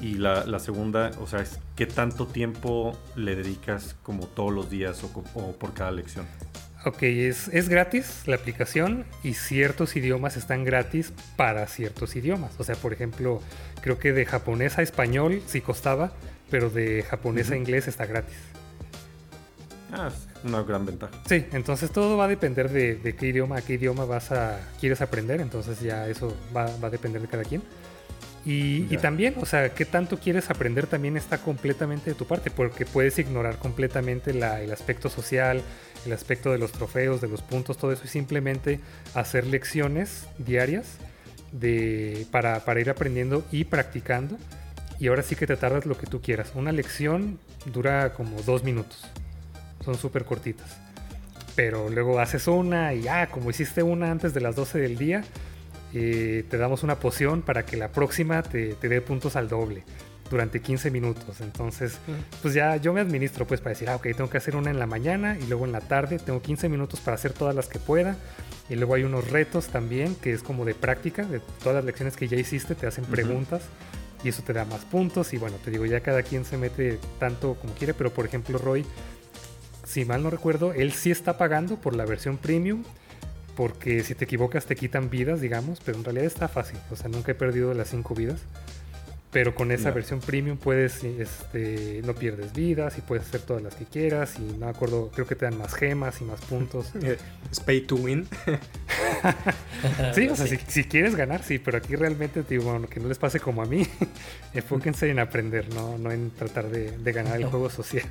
[0.00, 4.70] Y la, la segunda, o sea, es ¿qué tanto tiempo le dedicas como todos los
[4.70, 6.26] días o, o por cada lección?
[6.86, 12.52] Ok, es, es gratis la aplicación y ciertos idiomas están gratis para ciertos idiomas.
[12.58, 13.42] O sea, por ejemplo,
[13.80, 16.12] creo que de japonés a español sí costaba,
[16.48, 17.62] pero de japonés a Ujú.
[17.62, 18.36] inglés está gratis.
[19.92, 21.12] Ah, es una gran ventaja.
[21.28, 24.60] Sí, entonces todo va a depender de, de qué idioma, a qué idioma vas a
[24.78, 27.62] quieres aprender, entonces ya eso va, va a depender de cada quien.
[28.44, 32.48] Y, y también, o sea, qué tanto quieres aprender también está completamente de tu parte,
[32.52, 35.62] porque puedes ignorar completamente la- el aspecto social,
[36.06, 38.80] el aspecto de los trofeos, de los puntos, todo eso, y simplemente
[39.14, 40.98] hacer lecciones diarias
[41.52, 44.38] de, para, ir aprendiendo y practicando.
[44.98, 46.52] Y ahora sí que te tardas lo que tú quieras.
[46.54, 47.38] Una lección
[47.72, 49.04] dura como dos minutos.
[49.84, 50.78] Son súper cortitas.
[51.54, 55.24] Pero luego haces una y ya, como hiciste una antes de las 12 del día,
[55.92, 59.84] eh, te damos una poción para que la próxima te, te dé puntos al doble
[60.30, 61.40] durante 15 minutos.
[61.40, 61.98] Entonces,
[62.42, 64.78] pues ya yo me administro pues para decir, ah, ok, tengo que hacer una en
[64.78, 67.78] la mañana y luego en la tarde tengo 15 minutos para hacer todas las que
[67.78, 68.16] pueda.
[68.68, 72.16] Y luego hay unos retos también que es como de práctica, de todas las lecciones
[72.16, 73.62] que ya hiciste, te hacen preguntas
[74.24, 75.32] y eso te da más puntos.
[75.32, 78.58] Y bueno, te digo, ya cada quien se mete tanto como quiere, pero por ejemplo,
[78.58, 78.84] Roy,
[79.84, 82.82] si mal no recuerdo, él sí está pagando por la versión premium.
[83.54, 86.78] Porque si te equivocas te quitan vidas, digamos, pero en realidad está fácil.
[86.90, 88.40] O sea, nunca he perdido las 5 vidas.
[89.32, 89.90] Pero con esa Ya.
[89.90, 94.34] versión premium puedes, este, no pierdes vidas y puedes hacer todas las que quieras.
[94.38, 96.92] Y no me acuerdo, creo que te dan más gemas y más puntos.
[97.02, 97.18] Eh,
[97.50, 98.26] Es pay to win.
[100.14, 103.00] Sí, o sea, si, si quieres ganar, sí, pero aquí realmente te digo, bueno, que
[103.00, 103.86] no les pase como a mí.
[104.54, 108.04] Enfóquense en aprender, no, no en tratar de, de ganar el juego social.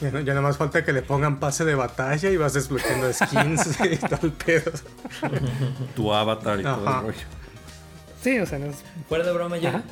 [0.00, 3.12] Ya, no- ya nada más falta que le pongan pase de batalla y vas desbloqueando
[3.12, 4.72] skins y el pedo.
[5.94, 7.26] Tu avatar y todo el rollo.
[8.22, 8.76] Sí, o sea, no es.
[9.08, 9.82] Fuera de broma, Ajá.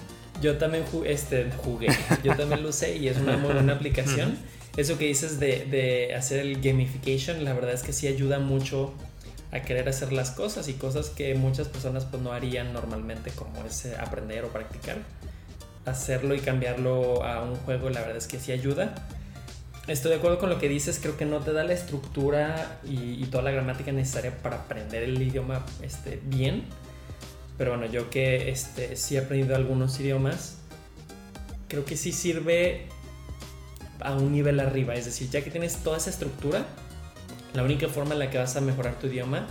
[0.41, 1.89] Yo también este, jugué,
[2.23, 4.39] yo también lo usé y es una muy buena aplicación.
[4.77, 8.95] Eso que dices de, de, hacer el gamification, la verdad es que sí ayuda mucho
[9.51, 13.65] a querer hacer las cosas y cosas que muchas personas pues no harían normalmente como
[13.65, 14.99] es eh, aprender o practicar.
[15.87, 18.95] Hacerlo y cambiarlo a un juego, la verdad es que sí ayuda.
[19.87, 23.25] Estoy de acuerdo con lo que dices, creo que no te da la estructura y,
[23.27, 26.65] toda la gramática necesaria para aprender el idioma este, bien.
[27.59, 30.59] Pero bueno, yo que este, sí he aprendido algunos idiomas,
[31.69, 32.87] creo que sí sirve
[34.01, 34.95] a un nivel arriba.
[34.95, 36.65] Es decir, ya que tienes toda esa estructura,
[37.55, 39.47] la única forma en la que vas a mejorar tu idioma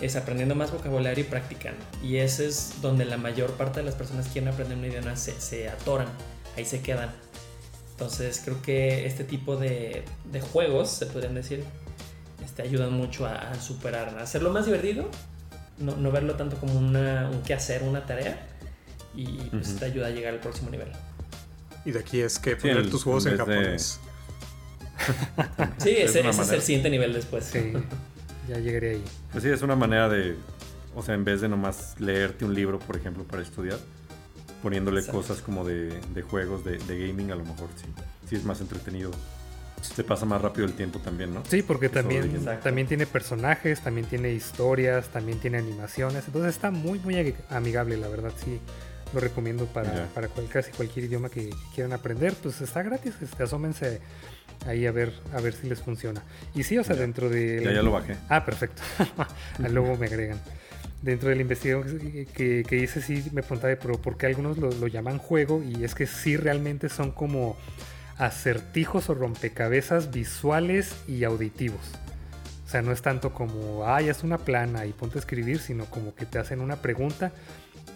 [0.00, 1.84] es aprendiendo más vocabulario y practicando.
[2.02, 5.16] Y ese es donde la mayor parte de las personas que quieren aprender un idioma
[5.16, 6.06] se, se atoran,
[6.56, 7.10] ahí se quedan.
[7.98, 10.04] Entonces creo que este tipo de,
[10.52, 11.64] juegos, se podrían decir,
[12.44, 15.10] este, ayudan mucho a, superar, a hacerlo más divertido,
[15.78, 18.46] no, verlo tanto como una, un qué hacer, una tarea,
[19.14, 20.88] y pues, te ayuda a llegar al próximo nivel.
[21.84, 24.00] Y de aquí es que poner tus juegos en japonés.
[25.78, 27.44] sí, ese, es el siguiente nivel después.
[27.44, 27.72] Sí,
[28.48, 29.04] ya llegaré ahí.
[29.32, 30.36] Pues sí, es una manera de,
[30.94, 33.78] o sea, en vez de nomás leerte un libro, por ejemplo, para estudiar,
[34.62, 35.92] poniéndole cosas como de,
[36.28, 37.86] juegos, de, gaming, a lo mejor sí,
[38.28, 39.10] sí es más entretenido.
[39.80, 41.42] Se pasa más rápido el tiempo también, ¿no?
[41.48, 46.24] Sí, porque también, también tiene personajes, también tiene historias, también tiene animaciones.
[46.26, 48.60] Entonces está muy, muy amigable, la verdad, sí.
[49.14, 52.34] Lo recomiendo para, para casi cualquier idioma que, quieran aprender.
[52.42, 54.00] Pues está gratis, este, asómense
[54.66, 56.22] ahí a ver, a ver si les funciona.
[56.54, 57.62] Y sí, o sea, dentro de...
[57.64, 58.16] Ya, ya lo bajé.
[58.28, 58.82] Ah, perfecto.
[59.58, 60.38] Luego me agregan
[61.02, 64.86] dentro de la investigación que, que, hice sí me preguntaba, pero ¿por qué algunos lo,
[64.86, 65.62] llaman juego?
[65.62, 67.56] Y es que sí realmente son como
[68.18, 71.80] acertijos o rompecabezas visuales y auditivos.
[72.66, 75.86] O sea, no es tanto como, ay, es una plana y ponte a escribir, sino
[75.86, 77.32] como que te hacen una pregunta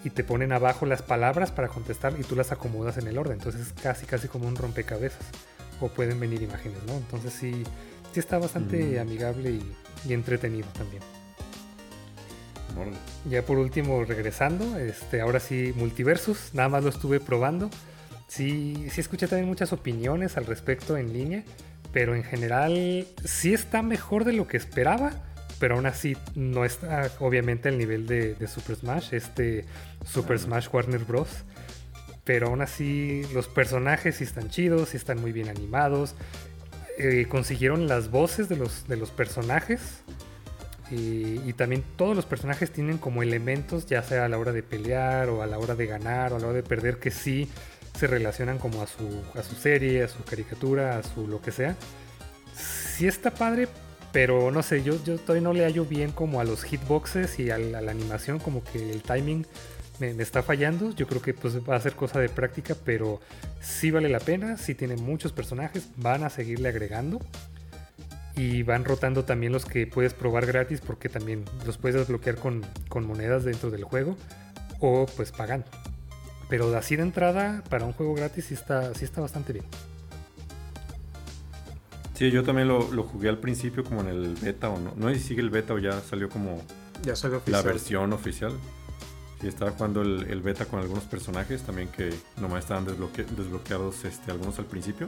[0.05, 3.35] y te ponen abajo las palabras para contestar y tú las acomodas en el orden.
[3.35, 5.27] Entonces es casi, casi como un rompecabezas.
[5.81, 6.95] O pueden venir imágenes, ¿no?
[6.95, 7.65] Entonces sí,
[8.13, 9.01] sí está bastante mm.
[9.01, 9.59] amigable
[10.07, 11.03] y entretenido también.
[13.29, 17.71] Ya por último, regresando, este, ahora sí, Multiversus, nada más lo estuve probando.
[18.33, 21.45] Sí, sí escuché también muchas opiniones al respecto en línea,
[21.93, 25.11] pero en general sí está mejor de lo que esperaba,
[25.61, 29.67] pero aún así no está obviamente al nivel de, Super Smash, este
[30.07, 31.29] Super Smash Warner Bros.
[32.25, 36.15] Pero aún así los personajes sí están chidos, sí están muy bien animados.
[36.97, 40.05] Eh, consiguieron las voces de los, de los personajes
[40.91, 45.29] y, también todos los personajes tienen como elementos, ya sea a la hora de pelear
[45.29, 47.49] o a la hora de ganar o a la hora de perder, que sí
[47.99, 51.53] se relacionan como a su, a su serie, a su caricatura, a su lo que
[51.53, 51.77] sea.
[52.55, 53.69] Sí está padre,
[54.13, 57.51] pero no sé, yo, yo todavía no le hallo bien como a los hitboxes y
[57.51, 59.47] a la, animación, como que el timing
[59.99, 60.95] me, me, está fallando.
[60.95, 63.21] Yo creo que pues va a ser cosa de práctica, pero
[63.61, 67.21] sí vale la pena, sí tiene muchos personajes, van a seguirle agregando
[68.37, 72.63] y van rotando también los que puedes probar gratis porque también los puedes desbloquear con,
[73.07, 74.17] monedas dentro del juego
[74.81, 75.67] o pues pagando.
[76.53, 79.65] Pero así de entrada, para un juego gratis sí está, sí está bastante bien.
[82.13, 84.93] Sí, yo también lo, jugué al principio como en el beta o no.
[84.95, 86.63] No sé si sigue el beta o ya salió como
[87.03, 87.15] ya
[87.47, 88.53] la versión oficial.
[89.41, 94.59] Sí, estaba jugando el, beta con algunos personajes también que nomás estaban desbloqueados este, algunos
[94.59, 95.07] al principio.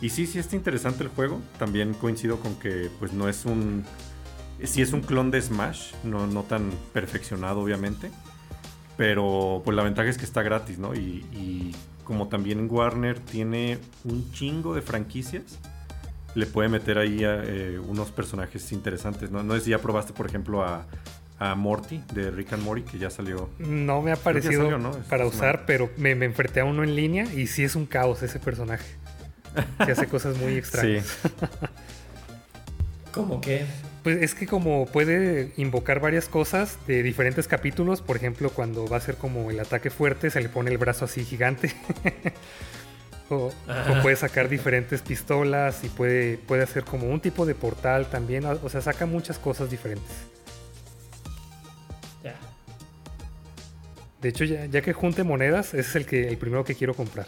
[0.00, 1.40] Y sí, sí está interesante el juego.
[1.60, 3.84] También coincido con que pues no es un...
[4.64, 8.10] Sí es un clon de Smash, no, no tan perfeccionado obviamente.
[8.96, 10.94] Pero pues la ventaja es que está gratis, ¿no?
[10.94, 15.58] Y, como también Warner tiene un chingo de franquicias,
[16.36, 19.42] le puede meter ahí a, eh, unos personajes interesantes, ¿no?
[19.42, 20.86] No sé si ya probaste, por ejemplo, a,
[21.38, 23.50] a Morty de Rick and Morty, que ya salió.
[23.58, 24.68] No me ha parecido
[25.08, 28.22] para usar, pero me, me enfrenté a uno en línea y sí es un caos
[28.22, 28.86] ese personaje
[29.84, 31.06] que hace cosas muy extrañas.
[31.06, 31.28] Sí.
[33.12, 33.66] ¿Cómo que?
[34.06, 38.98] Pues es que como puede invocar varias cosas de diferentes capítulos, por ejemplo, cuando va
[38.98, 41.74] a ser como el ataque fuerte, se le pone el brazo así gigante.
[43.30, 43.50] o,
[44.02, 48.44] puede sacar diferentes pistolas y puede, puede hacer como un tipo de portal también.
[48.44, 50.14] O sea, saca muchas cosas diferentes.
[52.22, 52.36] Ya.
[54.22, 56.94] De hecho, ya, ya, que junte monedas, ese es el, que, el primero que quiero
[56.94, 57.26] comprar.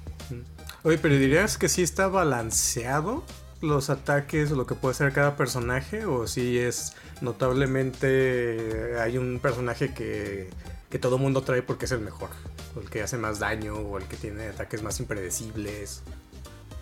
[0.82, 3.22] Oye, pero dirías que sí está balanceado
[3.60, 9.38] los ataques o lo que puede ser cada personaje o si es notablemente hay un
[9.40, 10.48] personaje que,
[10.88, 12.30] que todo mundo trae porque es el mejor,
[12.76, 16.02] o el que hace más daño o el que tiene ataques más impredecibles.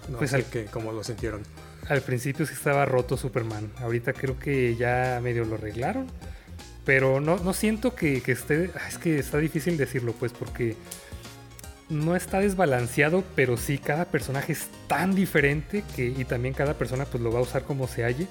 [0.09, 1.43] No pues sé que, cómo lo sintieron.
[1.89, 6.07] Al principio sí estaba roto Superman, ahorita creo que ya medio lo arreglaron,
[6.85, 10.77] pero no, no siento que, que esté, es que está difícil decirlo pues porque
[11.89, 17.05] no está desbalanceado, pero sí cada personaje es tan diferente que y también cada persona
[17.05, 18.27] pues lo va a usar como se halle,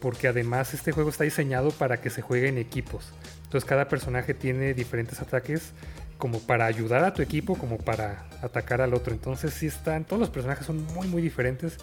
[0.00, 3.12] porque además este juego está diseñado para que se juegue en equipos.
[3.44, 5.72] Entonces cada personaje tiene diferentes ataques
[6.18, 9.12] como para ayudar a tu equipo, como para atacar al otro.
[9.12, 11.76] Entonces sí están, todos los personajes son muy muy diferentes.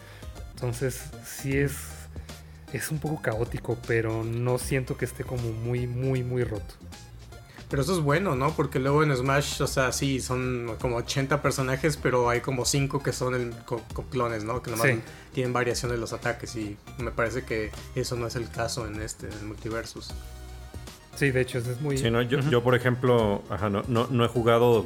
[0.56, 1.76] Entonces sí es
[2.74, 6.76] es un poco caótico, pero no siento que esté como muy muy muy roto.
[7.72, 8.52] Pero eso es bueno, ¿no?
[8.52, 13.02] Porque luego en Smash, o sea, sí, son como 80 personajes, pero hay como 5
[13.02, 14.62] que son el, con, con clones, ¿no?
[14.62, 15.00] Que nomás Sí.
[15.34, 19.02] tienen variaciones de los ataques y me parece que eso no es el caso en
[19.02, 20.12] este, en el Multiversus.
[21.16, 21.98] Sí, de hecho es muy...
[21.98, 24.86] Sí, no, yo, yo, por ejemplo, ajá, no, no, no he jugado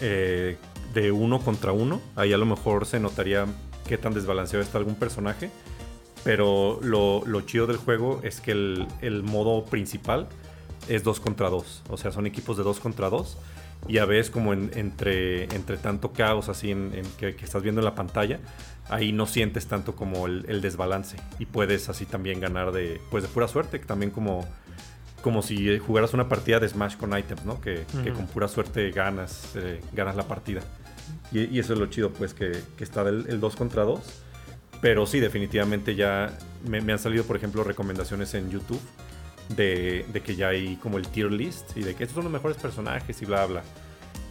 [0.00, 0.56] eh,
[0.94, 2.00] de uno contra uno.
[2.16, 3.46] Ahí a lo mejor se notaría
[3.86, 5.50] qué tan desbalanceado está algún personaje.
[6.24, 10.28] Pero lo, lo chido del juego es que el, el modo principal
[10.88, 11.82] es 2 contra 2.
[11.88, 13.36] O sea, son equipos de 2 contra 2.
[13.88, 17.62] Y a veces como en- entre, entre tanto caos así en, en que, que estás
[17.62, 18.40] viendo en la pantalla,
[18.88, 21.16] ahí no sientes tanto como el, el desbalance.
[21.38, 24.44] Y puedes así también ganar de, pues de pura suerte, que también como,
[25.22, 27.60] como si jugaras una partida de Smash con items, ¿no?
[27.60, 30.60] Que, con pura suerte ganas, eh, ganas la partida.
[31.30, 34.00] Y, y eso es lo chido, pues, que, que está del, el 2 contra 2.
[34.80, 36.36] Pero sí, definitivamente ya
[36.66, 38.80] me, me han salido, por ejemplo, recomendaciones en YouTube
[39.48, 42.32] de, de que ya hay como el tier list y de que estos son los
[42.32, 43.62] mejores personajes y bla, bla.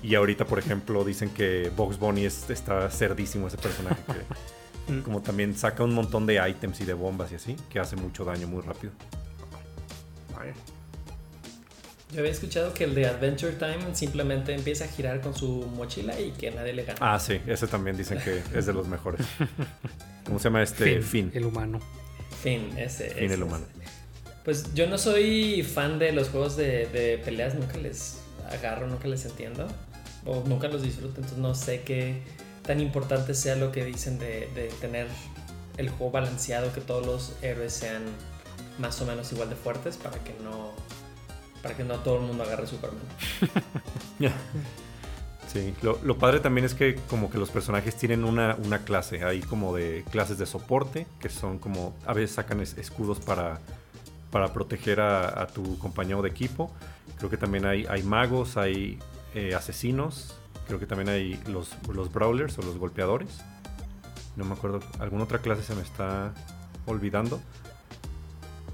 [0.03, 3.97] Y ahorita, por ejemplo, dicen que Box Bunny es- está cerdísimo ese personaje.
[4.07, 4.13] que
[4.87, 5.01] Mm.
[5.01, 8.23] como también saca un montón de items y de bombas y así, que hace mucho
[8.23, 8.93] daño muy rápido.
[12.13, 16.17] Yo había escuchado que el de Adventure Time simplemente empieza a girar con su mochila
[16.19, 16.97] y que nadie le gana.
[17.01, 19.27] Ah, sí, ese también dicen que es de los mejores.
[20.25, 21.01] ¿Cómo se llama este?
[21.01, 21.31] Finn.
[21.33, 21.81] el humano.
[22.41, 23.09] Fin, ese.
[23.09, 23.65] Fin ese, el humano.
[23.73, 23.76] ese.
[24.47, 29.09] Pues yo no soy fan de los juegos de, de peleas, nunca les agarro, nunca
[29.09, 29.67] les entiendo.
[30.25, 32.21] O nunca los disfruto, entonces no sé qué
[32.61, 35.07] tan importante sea lo que dicen de, de tener
[35.75, 38.03] el juego balanceado, que todos los héroes sean
[38.79, 40.71] más o menos igual de fuertes para que no.
[41.61, 43.01] Para que no todo el mundo agarre Superman.
[45.51, 49.23] Sí, lo, lo padre también es que como que los personajes tienen una, una clase,
[49.23, 53.59] hay como de clases de soporte, que son como, a veces sacan es- escudos para,
[54.31, 56.71] para proteger a, tu compañero de equipo.
[57.17, 58.99] Creo que también hay, magos, hay
[59.33, 60.35] eh, asesinos,
[60.67, 63.29] creo que también hay los, los brawlers o los golpeadores.
[64.35, 66.33] No me acuerdo, alguna otra clase se me está
[66.85, 67.39] olvidando.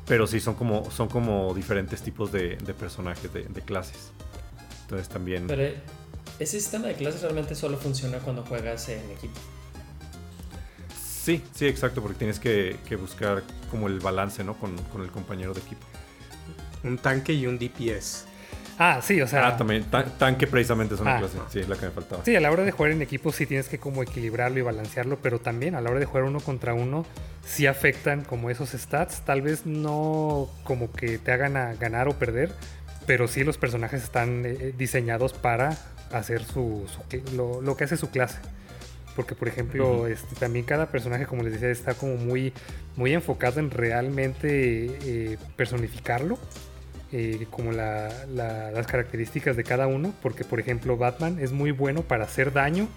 [0.05, 4.11] Pero sí, son como, son como diferentes tipos de, de personajes, de, de clases.
[4.81, 5.47] Entonces también...
[5.47, 5.63] Pero
[6.39, 9.39] ese sistema de clases realmente solo funciona cuando juegas en equipo.
[11.23, 14.55] Sí, sí, exacto, porque tienes que, que buscar como el balance, ¿no?
[14.55, 15.85] Con, con el compañero de equipo.
[16.83, 18.25] Un tanque y un DPS.
[18.77, 19.47] Ah, sí, o sea...
[19.47, 21.19] ah, también, tan- tanque precisamente es una Ah.
[21.19, 21.37] clase.
[21.49, 22.25] Sí, es la que me faltaba.
[22.25, 25.19] Sí, a la hora de jugar en equipo sí tienes que como equilibrarlo y balancearlo,
[25.21, 27.05] pero también a la hora de jugar uno contra uno
[27.45, 32.13] sí afectan como esos stats, tal vez no como que te hagan a ganar o
[32.19, 32.51] perder,
[33.05, 35.77] pero sí los personajes están eh, diseñados para
[36.11, 36.85] hacer su,
[37.35, 38.39] lo, lo que hace su clase.
[39.15, 40.05] Porque por ejemplo, Ujú.
[40.07, 42.51] este, también cada personaje, como les decía, está como muy,
[42.95, 44.47] muy enfocado en realmente
[45.03, 46.37] eh, personificarlo
[47.11, 51.69] eh, como la- la- las características de cada uno, porque por ejemplo Batman es muy
[51.71, 52.87] bueno para hacer daño,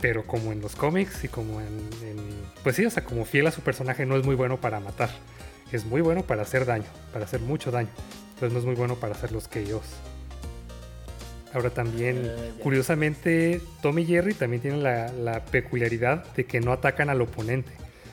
[0.00, 1.66] pero como en los cómics y como en,
[2.02, 4.80] en- Pues sí, o sea, como fiel a su personaje no es muy bueno para
[4.80, 5.10] matar,
[5.70, 7.90] es muy bueno para hacer daño, para hacer mucho daño,
[8.34, 9.84] entonces no es muy bueno para hacer los KOs.
[11.52, 12.30] Ahora también,
[12.62, 17.72] curiosamente, Tom y Jerry también tienen la, la peculiaridad de que no atacan al oponente.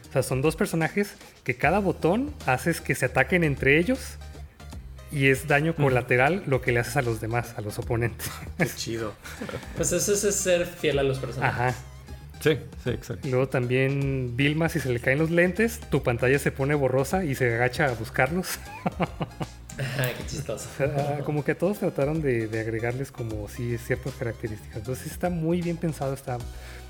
[0.09, 4.17] O sea, son dos personajes que cada botón haces que se ataquen entre ellos
[5.11, 8.29] y es daño colateral lo que le haces a los demás, a los oponentes.
[8.57, 9.13] Qué chido.
[9.75, 11.59] Pues eso es ser fiel a los personajes.
[11.59, 11.75] Ajá.
[12.39, 13.27] Sí, sí, exacto.
[13.27, 17.35] Luego también Vilma, si se le caen los lentes, tu pantalla se pone borrosa y
[17.35, 18.59] se agacha a buscarlos.
[20.17, 20.67] Qué chistoso.
[20.77, 24.77] Sea, como que todos trataron de, de agregarles como sí ciertas características.
[24.77, 26.37] Entonces está muy bien pensado, está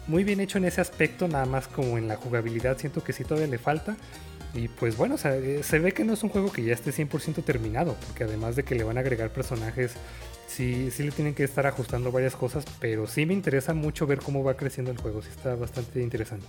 [0.08, 3.24] muy bien hecho en ese aspecto, nada más como en la jugabilidad siento que sí
[3.24, 3.98] todavía le falta.
[4.54, 6.74] Y pues bueno, o sea, eh, se ve que no es un juego que ya
[6.74, 9.92] esté 100% terminado, porque además de que le van a agregar personajes,
[10.48, 14.20] sí, sí le tienen que estar ajustando varias cosas, pero sí me interesa mucho ver
[14.20, 16.48] cómo va creciendo el juego, sí está bastante interesante.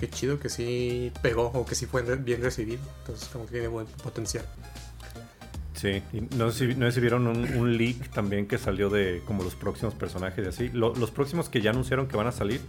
[0.00, 2.80] Qué, chido que sí pegó o que sí fue bien recibido.
[3.00, 4.44] Entonces, como que tiene buen potencial.
[5.74, 8.90] Sí, y no sé si, no sé si vieron un, un leak también que salió
[8.90, 10.68] de como los próximos personajes y así.
[10.68, 12.60] Lo- los próximos que ya anunciaron que van a salir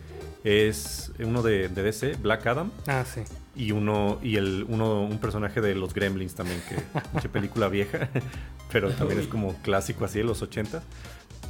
[0.46, 3.22] es uno de, de DC, Black Adam, Ah, sí.
[3.56, 6.76] y uno y el uno un personaje de los Gremlins también que
[7.14, 8.10] mucha película vieja,
[8.72, 10.82] pero también es como clásico así de los 80.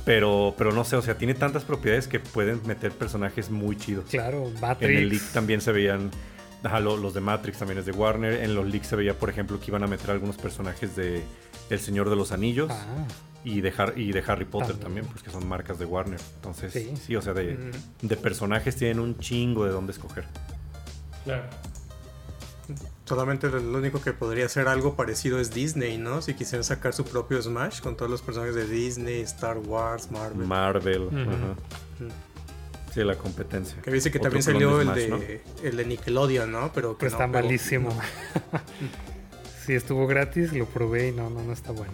[0.06, 4.06] Pero, pero no sé, o sea, tiene tantas propiedades que pueden meter personajes muy chidos.
[4.10, 5.02] Claro, En el Matrix.
[5.12, 6.10] leak también se veían.
[6.64, 8.44] Ajá, lo- los de Matrix también es de Warner.
[8.44, 11.24] En los leaks se veía, por ejemplo, que iban a meter algunos personajes de
[11.70, 12.86] El Señor de los Anillos Ah,
[13.44, 14.84] y, de Har- y de Harry Potter También.
[14.84, 16.20] también, pues que son marcas de Warner.
[16.36, 16.94] Entonces, Sí.
[17.04, 18.08] sí, o sea, de, Mm.
[18.08, 20.26] de personajes tienen un chingo de dónde escoger.
[21.24, 21.44] Claro.
[23.12, 26.22] Solamente lo único que podría ser algo parecido es Disney, ¿no?
[26.22, 30.48] Si quisieran sacar su propio Smash con todos los personajes de Disney, Star Wars, Marvel.
[30.48, 31.10] Marvel.
[31.10, 32.10] Ajá.
[32.94, 33.82] Sí, la competencia.
[33.82, 35.20] que dice que Otro también salió el, Smash, de, ¿no?
[35.62, 36.72] el de Nickelodeon, ¿no?
[36.74, 37.90] Pero que pues no está malísimo.
[37.90, 38.60] No.
[39.66, 41.92] sí, estuvo gratis, lo probé y no, no, no está bueno.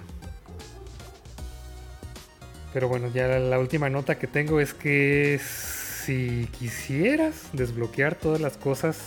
[2.76, 8.39] Pero bueno, ya la, la última nota que tengo es que si quisieras desbloquear todas
[8.39, 8.99] las cosas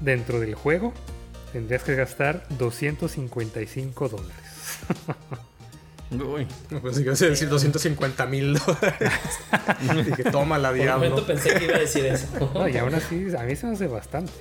[0.00, 0.94] dentro del juego,
[1.52, 4.34] tendrías que gastar 255 dólares.
[6.10, 9.12] Uy, No, Pues iba a decir 250 mil dólares.
[10.06, 11.26] Dije, toma la Por un momento diablo.
[11.26, 12.50] pensé que iba a decir eso.
[12.54, 14.32] No, y aún así, a mí se me hace bastante.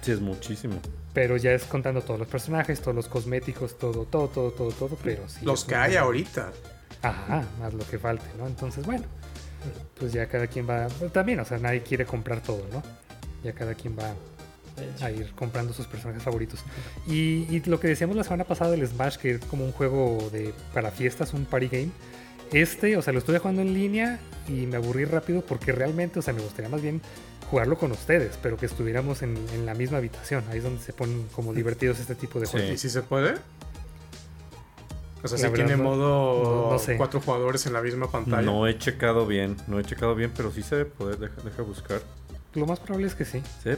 [0.00, 0.80] sí, es muchísimo.
[1.12, 4.98] Pero ya es contando todos los personajes, todos los cosméticos, todo, todo, todo, todo, todo.
[5.04, 5.44] Pero sí.
[5.44, 6.50] Los que hay ahorita.
[7.02, 8.46] Ajá, más lo que falte, ¿no?
[8.46, 9.04] Entonces, bueno,
[9.98, 10.86] pues ya cada quien va.
[11.12, 12.82] también, o sea, nadie quiere comprar todo, ¿no?
[13.44, 14.14] Ya cada quien va.
[15.00, 16.60] A ir comprando sus personajes favoritos.
[17.06, 20.28] Y, y lo que decíamos la semana pasada del Smash, que es como un juego
[20.32, 21.88] de para fiestas, un party game.
[22.52, 24.18] Este, o sea, lo estuve jugando en línea
[24.48, 27.00] y me aburrí rápido porque realmente, o sea, me gustaría más bien
[27.50, 30.44] jugarlo con ustedes, pero que estuviéramos en, en la misma habitación.
[30.50, 32.52] Ahí es donde se ponen como divertidos este tipo de Sí.
[32.52, 32.70] juegos.
[32.72, 33.34] ¿Y si se puede?
[35.24, 36.96] O sea, si verdad, tiene no- modo no- no sé.
[36.96, 38.42] cuatro jugadores en la misma pantalla.
[38.42, 41.62] No he checado bien, no he checado bien, pero sí se debe poder, deja, deja
[41.62, 42.00] buscar.
[42.54, 43.40] Lo más probable es que sí.
[43.62, 43.70] Sí,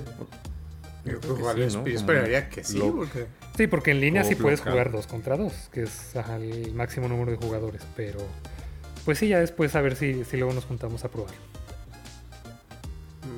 [1.04, 1.86] Yo, creo que ojalá- sí, ¿no?
[1.86, 3.26] yo esperaría que sí, Lo- porque
[3.56, 4.72] Sí, porque en línea sí puedes local.
[4.72, 8.18] jugar dos contra dos, que es ajá, el máximo número de jugadores, pero
[9.04, 11.34] pues sí, ya después a ver si, si luego nos juntamos a probar.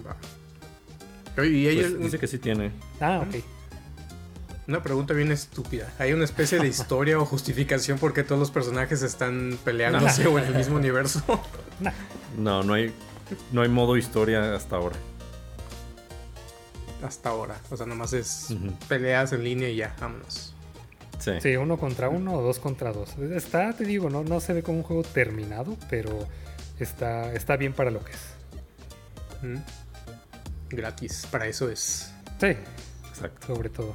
[0.06, 1.44] va.
[1.44, 2.70] Y hay pues, el- dice que sí tiene.
[3.00, 3.42] Ah, ok.
[4.68, 5.92] una pregunta bien estúpida.
[5.98, 10.38] ¿Hay una especie de historia o justificación por qué todos los personajes están peleándose o
[10.38, 11.22] en el mismo universo?
[12.38, 12.92] No, no hay,
[13.52, 14.96] no hay modo historia hasta ahora.
[17.02, 17.56] Hasta ahora.
[17.70, 18.72] O sea, nomás es Ujú.
[18.88, 20.52] peleas en línea y ya, vámonos.
[21.18, 21.32] Sí.
[21.40, 23.16] sí, uno contra uno o dos contra dos.
[23.18, 26.26] Está, te digo, no, no se ve como un juego terminado, pero
[26.78, 28.18] está, está bien para lo que es.
[29.42, 29.56] Mm.
[30.70, 32.12] Gratis, para eso es.
[32.38, 32.48] Sí,
[33.08, 33.46] Exacto.
[33.46, 33.94] sobre todo.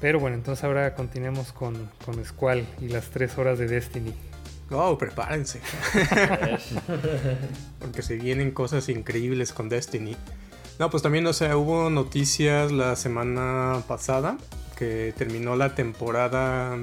[0.00, 4.14] Pero bueno, entonces ahora continuemos con, con Squall y las tres horas de Destiny.
[4.70, 5.60] Oh, prepárense.
[7.78, 10.16] Porque se vienen cosas increíbles con Destiny.
[10.78, 14.36] No, pues también, o sea, hubo noticias la semana pasada
[14.76, 16.76] que terminó la temporada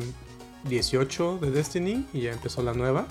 [0.64, 3.06] 18 de Destiny y ya empezó la nueva.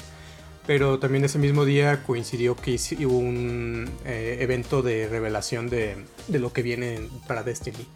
[0.66, 5.96] Pero también ese mismo día coincidió que hubo un eh, evento de revelación de,
[6.28, 7.86] de lo que viene para Destiny.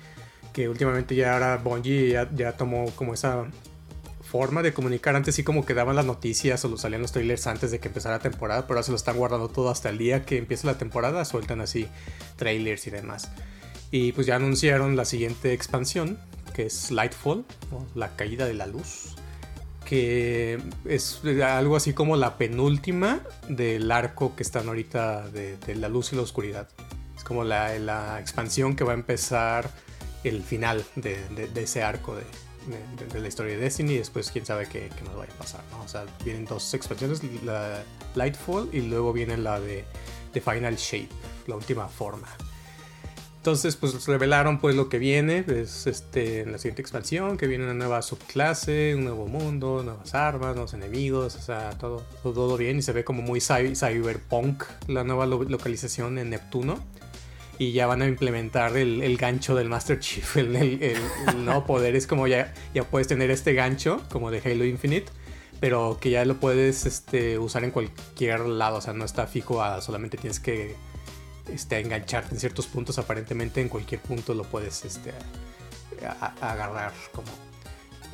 [0.52, 3.46] Que últimamente ya ahora Bungie ya, ya tomó como esa
[4.34, 5.14] forma de comunicar.
[5.14, 8.16] Antes sí como que daban las noticias o salían los trailers antes de que empezara
[8.16, 10.76] la temporada, pero ahora se lo están guardando todo hasta el día que empiece la
[10.76, 11.86] temporada, sueltan así
[12.34, 13.30] trailers y demás.
[13.92, 16.18] Y pues ya anunciaron la siguiente expansión,
[16.52, 19.14] que es Lightfall, o la caída de la luz,
[19.84, 25.88] que es algo así como la penúltima del arco que están ahorita de, de la
[25.88, 26.68] luz y la oscuridad.
[27.16, 29.70] Es como la, la expansión que va a empezar
[30.24, 32.24] el final de, de- de ese arco de,
[32.66, 35.60] de- de la historia de Destiny y después quién sabe qué, nos vaya a pasar.
[35.70, 35.82] ¿no?
[35.82, 37.82] O sea, vienen dos expansiones, la
[38.14, 39.84] Lightfall y luego viene la de
[40.32, 41.08] The Final Shape,
[41.46, 42.28] la última forma.
[43.36, 47.64] Entonces, pues revelaron pues lo que viene, es este, en la siguiente expansión, que viene
[47.64, 52.78] una nueva subclase, un nuevo mundo, nuevas armas, nuevos enemigos, o sea, todo, todo, bien
[52.78, 56.82] y se ve como muy cy- cyberpunk la nueva lo- localización en Neptuno.
[57.58, 61.94] Y ya van a implementar el, el gancho del Master Chief, el, el- el- poder.
[61.94, 65.06] Es como ya, ya puedes tener este gancho, como de Halo Infinite,
[65.60, 69.62] pero que ya lo puedes este, usar en cualquier lado, o sea, no está fijo
[69.62, 70.74] a solamente tienes que
[71.52, 75.12] este, engancharte en ciertos puntos, aparentemente en cualquier punto lo puedes este,
[76.40, 77.28] agarrar como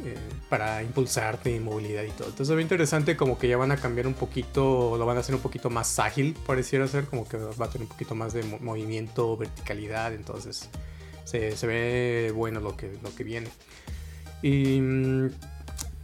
[0.05, 0.17] eh,
[0.49, 2.29] para impulsarte y movilidad y todo.
[2.29, 5.35] Entonces ve interesante como que ya van a cambiar un poquito, lo van a hacer
[5.35, 8.43] un poquito más ágil, pareciera ser, como que va a tener un poquito más de
[8.43, 10.69] mo- movimiento, verticalidad, entonces
[11.25, 13.49] se, se ve bueno lo que, lo que viene.
[14.43, 14.81] Y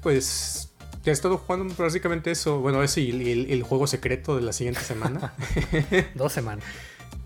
[0.02, 0.70] pues
[1.04, 4.52] he estado jugando básicamente eso, bueno, ese y el- el- el juego secreto de la
[4.52, 5.32] siguiente semana.
[6.14, 6.64] Dos semanas.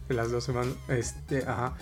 [0.08, 0.74] las dos semanas.
[0.88, 1.76] Este, ajá.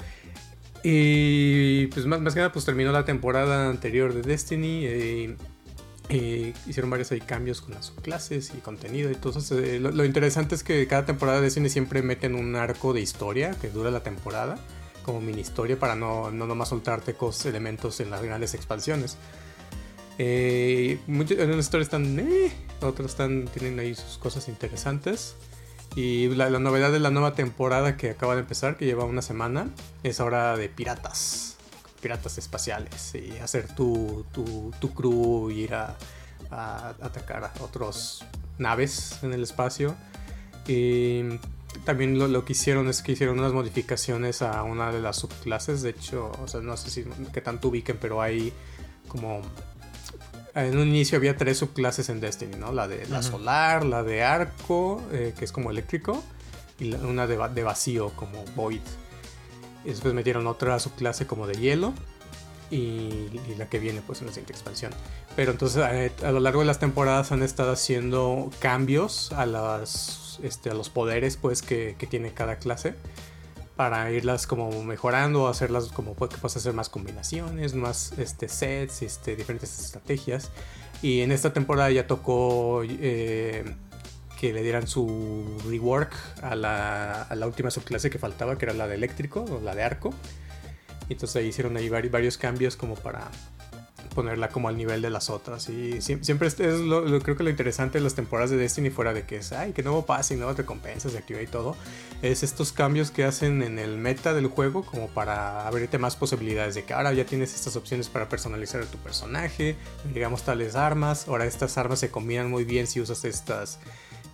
[0.82, 4.86] Y pues más, más que nada, pues terminó la temporada anterior de Destiny.
[4.86, 5.36] eh,
[6.66, 9.10] hicieron varios cambios con las subclases y contenido.
[9.10, 12.92] Entonces, eh, lo, lo, interesante es que cada temporada de cine siempre meten un arco
[12.92, 14.58] de historia que dura la temporada,
[15.02, 19.18] como mini historia, para no, no nomás soltarte cosas, elementos en las grandes expansiones.
[20.18, 25.36] Eh, muchas historias están, eh, otros están, tienen ahí sus cosas interesantes.
[25.98, 29.68] Y la, novedad de la nueva temporada que acaba de empezar, que lleva una semana,
[30.04, 31.56] es ahora de piratas.
[32.00, 33.16] Piratas espaciales.
[33.16, 35.96] Y hacer tu, tu, tu crew, ir a,
[36.52, 38.24] atacar a otras
[38.58, 39.96] naves en el espacio.
[40.68, 41.22] Y
[41.84, 45.82] también lo, lo, que hicieron es que hicieron unas modificaciones a una de las subclases.
[45.82, 48.52] De hecho, o sea, no sé si que tanto ubiquen, pero hay
[49.08, 49.42] como
[50.66, 52.72] en un inicio había tres subclases en Destiny, ¿no?
[52.72, 56.22] La de la solar, la de arco, eh, que es como eléctrico,
[56.78, 58.80] y la, una de, de, vacío, como void.
[59.84, 61.94] Y después metieron otra subclase como de hielo,
[62.70, 64.92] y, y, la que viene pues en la siguiente expansión.
[65.36, 70.38] Pero entonces eh, a lo largo de las temporadas han estado haciendo cambios a, las,
[70.42, 72.94] este, a los poderes pues que, que tiene cada clase
[73.78, 79.36] para irlas como mejorando, hacerlas como que puedas hacer más combinaciones, más este, sets, este,
[79.36, 80.50] diferentes estrategias.
[81.00, 83.76] Y en esta temporada ya tocó eh,
[84.40, 86.12] que le dieran su rework
[86.42, 89.76] a la, a la, última subclase que faltaba, que era la de eléctrico o la
[89.76, 90.12] de arco.
[91.08, 93.30] Y entonces ahí hicieron ahí varios cambios como para
[94.08, 95.68] ponerla como al nivel de las otras.
[95.68, 99.12] Y siempre es, lo, lo, creo que lo interesante de las temporadas de Destiny, fuera
[99.12, 101.76] de que es, ay, que nuevo pase y nuevas recompensas, se activa y todo,
[102.22, 106.74] es estos cambios que hacen en el meta del juego como para abrirte más posibilidades
[106.74, 109.76] de que ahora ya tienes estas opciones para personalizar a tu personaje,
[110.12, 113.78] digamos tales armas, ahora estas armas se combinan muy bien si usas estas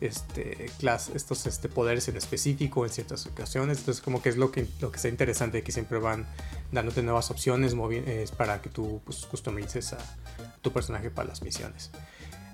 [0.00, 3.78] este, class, estos este, poderes en específico en ciertas ocasiones.
[3.78, 6.26] Entonces como que es lo que, lo que está interesante, que siempre van
[6.74, 7.74] dándote nuevas opciones
[8.06, 9.98] es para que tú pues, customices a
[10.60, 11.90] tu personaje para las misiones.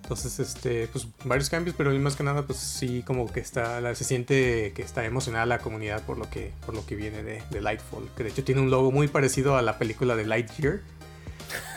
[0.02, 4.04] Entonces, este, pues varios cambios, pero más que nada, pues sí, como que está, se
[4.04, 7.60] siente que está emocionada la comunidad por lo que, por lo que viene de, de
[7.60, 10.80] Lightfall, que de hecho tiene un logo muy parecido a la película de Lightyear.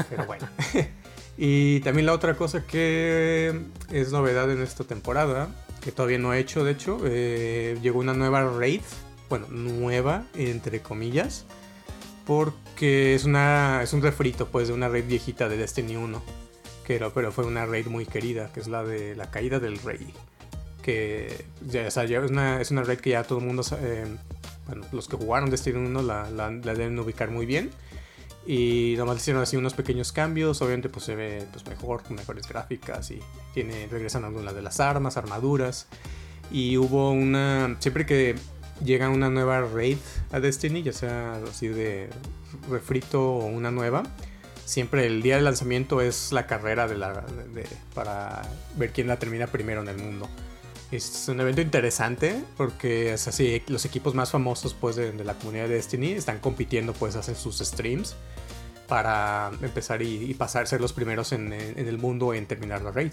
[0.10, 0.48] Pero bueno.
[1.38, 3.54] y también la otra cosa que
[3.92, 5.50] es novedad en esta temporada,
[5.82, 8.82] que todavía no he hecho, de hecho, eh, llegó una nueva raid,
[9.30, 11.46] bueno, nueva, entre comillas,
[12.26, 16.44] porque es, una, es un refrito, pues, de una raid viejita de Destiny 1
[16.84, 19.80] que era, pero fue una raid muy querida, que es la de la caída del
[19.80, 20.14] rey.
[20.82, 21.98] Que ya, es,
[22.30, 24.06] una, es una raid que ya todo el mundo, eh,
[24.68, 27.72] bueno, los que jugaron Destiny 1 la, la, deben ubicar muy bien.
[28.46, 33.10] Y nomás hicieron así unos pequeños cambios, obviamente pues se ve pues, mejor, mejores gráficas
[33.12, 33.22] y
[33.54, 35.88] tiene, regresan algunas de las armas, armaduras.
[36.52, 38.36] Y hubo una, siempre que
[38.84, 39.98] llega una nueva raid
[40.32, 42.10] a Destiny, ya sea así de
[42.70, 44.04] refrito o una nueva,
[44.66, 47.26] siempre el día de lanzamiento es la carrera de la,
[47.94, 48.42] para
[48.76, 50.30] ver quién la termina primero en el mundo.
[50.92, 55.68] Es un evento interesante porque es así, los equipos más famosos pues, de, la comunidad
[55.68, 58.16] de Destiny están compitiendo, pues hacen sus streams
[58.88, 63.12] para empezar y, pasar ser los primeros en, el mundo en terminar la raid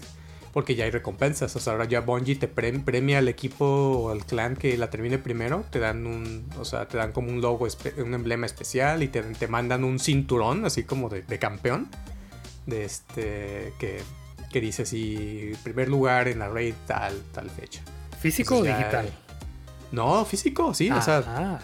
[0.53, 1.55] porque ya hay recompensas.
[1.55, 5.17] O sea, ahora ya Bungie te premia al equipo o al clan que la termine
[5.17, 5.63] primero.
[5.69, 9.21] Te dan un, o sea, te dan como un logo, un emblema especial y te,
[9.21, 11.89] te mandan un cinturón, así como de, de, campeón.
[12.65, 14.01] De este, que,
[14.51, 17.81] que dice así, primer lugar en la raid tal, tal fecha.
[18.19, 19.09] ¿Físico Entonces, o digital?
[19.91, 20.89] No, físico, sí.
[20.91, 21.59] O sea, ah.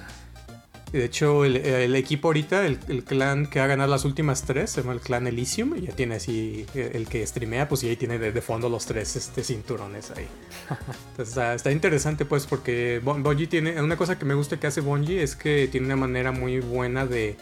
[0.92, 4.72] De hecho, el, el equipo ahorita, el, el, clan que ha ganado las últimas tres,
[4.72, 5.76] se llama el clan Elysium.
[5.76, 8.86] Y ya tiene así, el que streamea, pues ya ahí tiene de, de fondo los
[8.86, 10.28] tres este, cinturones ahí.
[11.12, 13.82] Entonces está, está, interesante, pues, porque Bungie tiene.
[13.82, 17.06] Una cosa que me gusta que hace Bungie es que tiene una manera muy buena
[17.06, 17.36] de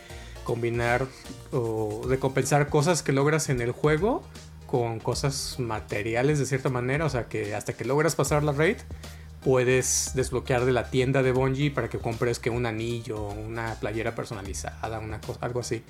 [0.43, 1.05] combinar
[1.51, 4.23] o recompensar cosas que logras en el juego
[4.65, 7.05] con cosas materiales de cierta manera.
[7.05, 8.77] O sea, que hasta que logras pasar la raid
[9.45, 14.15] puedes desbloquear de la tienda de Bungie para que compres que un anillo, una playera
[14.15, 15.83] personalizada, una cosa, algo así.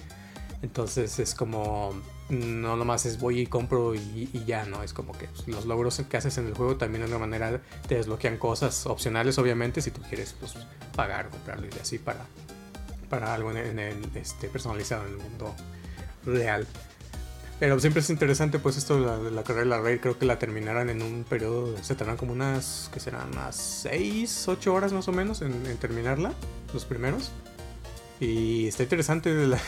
[0.62, 1.94] Entonces es como,
[2.28, 4.84] no nomás es voy y compro y, ya, ¿no?
[4.84, 7.96] Es como que los logros que haces en el juego también de una manera te
[7.96, 10.56] desbloquean cosas opcionales, obviamente, si tú quieres pues,
[10.94, 12.26] pagar, comprarlo y así para,
[13.10, 15.56] para algo en, en el, este, personalizado en el mundo
[16.26, 16.68] real.
[17.60, 20.00] Pero siempre es interesante, pues, esto de la, la, carrera de la raid.
[20.02, 21.76] Creo que la terminarán en un periodo.
[21.82, 22.90] Se tardan como unas.
[22.94, 23.30] que serán?
[23.32, 26.34] Unas 6, 8 horas más o menos en, en terminarla.
[26.74, 27.32] Los primeros.
[28.20, 29.34] Y está interesante.
[29.48, 29.60] La,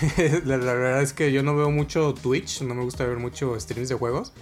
[0.44, 2.62] la, la, verdad es que yo no veo mucho Twitch.
[2.62, 4.34] No me gusta ver mucho streams de juegos.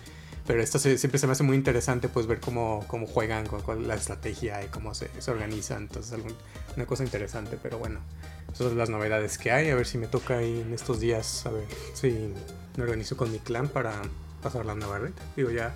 [0.48, 3.62] Pero esto se, siempre se me hace muy interesante, pues, ver cómo, cómo juegan, con,
[3.62, 5.84] con la estrategia y cómo se, se organizan.
[5.84, 6.34] Entonces, algún,
[6.76, 7.60] una cosa interesante.
[7.62, 8.00] Pero bueno,
[8.48, 9.70] esas son las novedades que hay.
[9.70, 11.46] A ver si me toca ahí en estos días.
[11.46, 12.34] A ver si
[12.78, 13.94] me organizo con mi clan para
[14.42, 15.14] pasar la nueva red.
[15.36, 15.74] Digo, ya,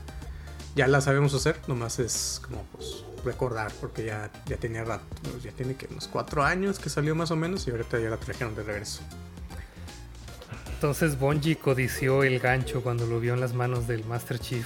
[0.76, 5.43] ya la sabemos hacer, nomás es como pues recordar, porque ya, ya tenía rato, pues,
[5.43, 8.18] ya tiene que unos cuatro años que salió más o menos y ahorita ya la
[8.18, 9.02] trajeron de regreso.
[10.74, 14.66] Entonces Bungie codició el gancho cuando lo vio en las manos del Master Chief.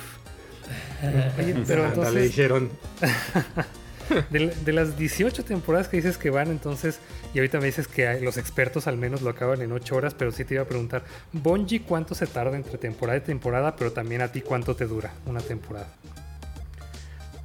[1.40, 2.70] Oye, pero Anda, le entonces, dijeron,
[4.30, 7.00] de, las 18 temporadas que dices que van, entonces,
[7.34, 10.32] y ahorita me dices que los expertos al menos lo acaban en 8 horas, pero
[10.32, 13.76] sí te iba a preguntar, Bungie, ¿cuánto se tarda entre temporada y temporada?
[13.76, 15.88] Pero también a ti, ¿cuánto te dura una temporada?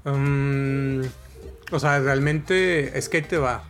[0.05, 1.03] Mm,
[1.71, 3.65] o sea, realmente es que ahí te va.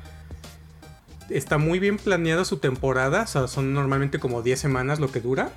[1.30, 5.20] Está muy bien planeada su temporada, o sea, son normalmente como 10 semanas lo que
[5.20, 5.50] dura.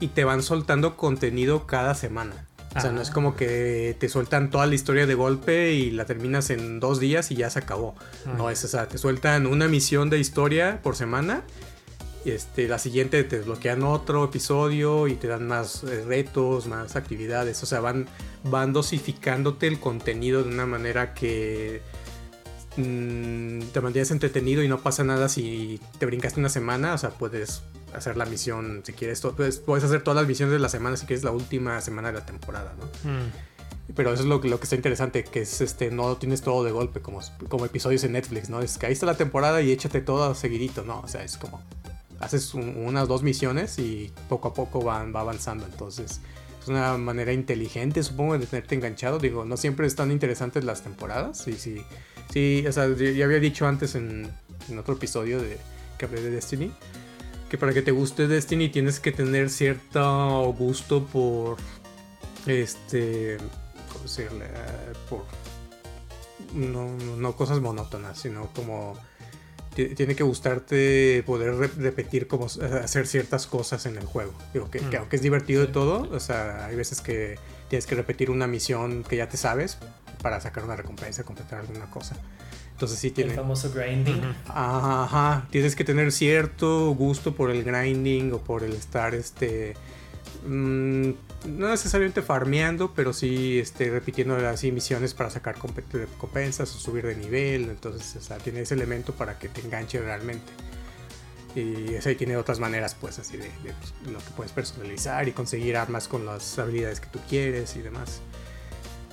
[0.00, 2.46] Y te van soltando contenido cada semana.
[2.76, 6.06] O sea, no es como que te sueltan toda la historia de golpe y la
[6.06, 7.94] terminas en dos días y ya se acabó.
[8.26, 8.34] Ah.
[8.36, 11.44] No, es, o sea, te sueltan una misión de historia por semana.
[12.24, 17.62] Este, la siguiente te desbloquean otro episodio y te dan más eh, retos, más actividades.
[17.62, 18.06] O sea, van,
[18.44, 21.82] van dosificándote el contenido de una manera que
[22.76, 26.94] mm, te mantienes entretenido y no pasa nada si te brincaste una semana.
[26.94, 27.62] O sea, puedes
[27.94, 29.20] hacer la misión si quieres.
[29.20, 32.08] to- Puedes, puedes hacer todas las misiones de la semana si quieres la última semana
[32.12, 32.84] de la temporada, ¿no?
[33.10, 33.30] Mm.
[33.94, 36.64] Pero eso es lo, que- lo que está interesante, que es este, no tienes todo
[36.64, 38.60] de golpe, como, como episodios en Netflix, ¿no?
[38.60, 41.00] Es que ahí está la temporada y échate todo seguidito, ¿no?
[41.00, 41.62] O sea, es como,
[42.20, 46.20] haces un- unas dos misiones y poco a poco van, va avanzando, entonces
[46.62, 49.18] es una manera inteligente, supongo, de tenerte enganchado.
[49.18, 51.82] Digo, no siempre están interesantes las temporadas, y sí,
[52.32, 54.30] sí, o sea, ya ya había dicho antes en,
[54.70, 55.58] en otro episodio de
[55.98, 56.72] que hablé de Destiny,
[57.48, 61.56] que para que te guste Destiny tienes que tener cierto gusto por
[62.46, 63.36] este
[63.92, 64.46] ¿cómo decirle?
[64.46, 65.24] Eh, por
[66.54, 68.94] no, no cosas monótonas sino como
[69.74, 74.32] ti- tiene que gustarte poder re- repetir como s- hacer ciertas cosas en el juego
[74.52, 75.00] digo que, que Mm.
[75.00, 77.38] aunque es divertido de todo o sea hay veces que
[77.68, 79.78] tienes que repetir una misión que ya te sabes
[80.22, 82.16] para sacar una recompensa completar alguna cosa
[82.74, 84.20] entonces sí El tiene famoso grinding.
[84.48, 89.74] Ajá, tienes que tener cierto gusto por el grinding o por el estar, este,
[90.46, 91.10] mm,
[91.46, 97.06] no necesariamente farmeando, pero sí, este, repitiendo así misiones para sacar compe- recompensas o subir
[97.06, 97.64] de nivel.
[97.70, 100.52] Entonces, o sea, tiene ese elemento para que te enganche realmente.
[101.54, 105.28] Y ese ahí tiene otras maneras, pues, así de, de, pues, lo que puedes personalizar
[105.28, 108.20] y conseguir armas con las habilidades que tú quieres y demás.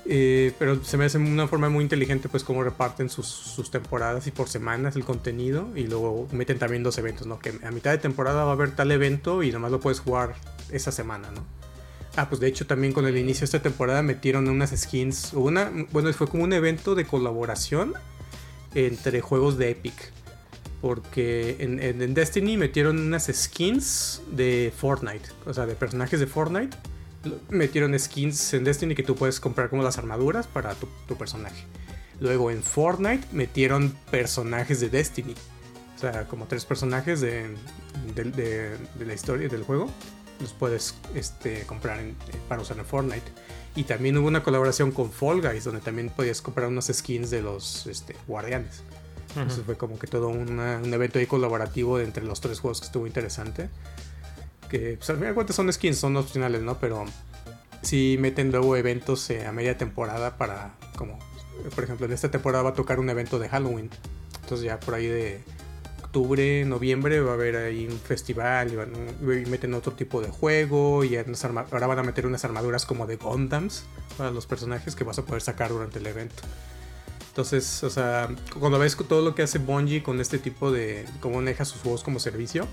[0.05, 4.31] Eh, pero se me hace una forma muy inteligente pues cómo reparten sus, temporadas y
[4.31, 7.39] por semanas el contenido y luego meten también dos eventos, ¿no?
[7.39, 10.35] Que a mitad de temporada va a haber tal evento y nomás lo puedes jugar
[10.71, 11.45] esa semana, ¿no?
[12.15, 15.71] Ah, pues de hecho también con el inicio de esta temporada metieron unas skins, una,
[15.91, 17.93] bueno, fue como un evento de colaboración
[18.73, 20.11] entre juegos de Epic.
[20.81, 26.75] Porque en Destiny metieron unas skins de Fortnite, o sea, de personajes de Fortnite
[27.49, 31.63] metieron skins en Destiny que tú puedes comprar como las armaduras para tu, tu personaje.
[32.19, 35.35] Luego en Fortnite metieron personajes de Destiny.
[35.95, 37.55] O sea, como tres personajes de,
[38.15, 39.89] de, de- de la historia del juego.
[40.39, 42.15] Los puedes este, comprar en-
[42.49, 43.31] para usar en Fortnite.
[43.75, 47.41] Y también hubo una colaboración con Fall Guys, donde también podías comprar unos skins de
[47.43, 48.81] los este, guardianes.
[49.35, 52.87] Entonces fue como que todo una- un evento ahí colaborativo entre los tres juegos que
[52.87, 53.69] estuvo interesante.
[54.71, 56.79] Que pues, al final cuentas son skins, son opcionales, ¿no?
[56.79, 57.03] Pero
[57.81, 61.19] sí meten luego eventos eh, a media temporada para, como,
[61.75, 63.89] por ejemplo, en esta temporada va a tocar un evento de Halloween.
[64.41, 65.43] Entonces ya por ahí de
[66.03, 70.29] octubre, noviembre va a haber ahí un festival y, van- y meten otro tipo de
[70.29, 73.83] juego y ahora van a meter unas armaduras como de Gundams
[74.17, 76.43] para los personajes que vas a poder sacar durante el evento.
[77.29, 78.27] Entonces, o sea,
[78.59, 82.03] cuando ves todo lo que hace Bungie con este tipo de cómo maneja sus juegos
[82.03, 82.67] como servicio,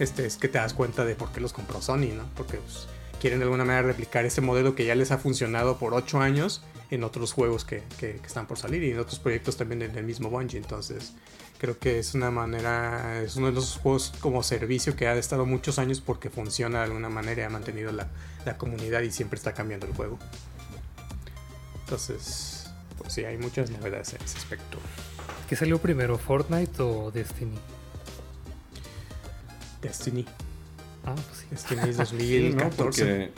[0.00, 2.24] este es que te das cuenta de por qué los compró Sony, ¿no?
[2.36, 2.86] Porque pues,
[3.20, 6.62] quieren de alguna manera replicar ese modelo que ya les ha funcionado por 8 años
[6.90, 10.04] en otros juegos que, que- están por salir y en otros proyectos también del, del
[10.04, 10.56] mismo Bungie.
[10.58, 11.12] Entonces,
[11.58, 15.44] creo que es una manera, es uno de los juegos como servicio que ha estado
[15.46, 18.08] muchos años porque funciona de alguna manera y ha mantenido la,
[18.46, 20.18] la comunidad y siempre está cambiando el juego.
[21.84, 24.78] Entonces, pues sí, hay muchas novedades en ese aspecto.
[25.48, 27.58] ¿Qué salió primero, Fortnite o Destiny?
[29.82, 30.24] Destiny.
[31.04, 31.46] Ah, pues sí.
[31.50, 32.64] Destiny es Sí, ¿no?
[32.64, 32.76] 2014.
[32.76, 33.30] Porque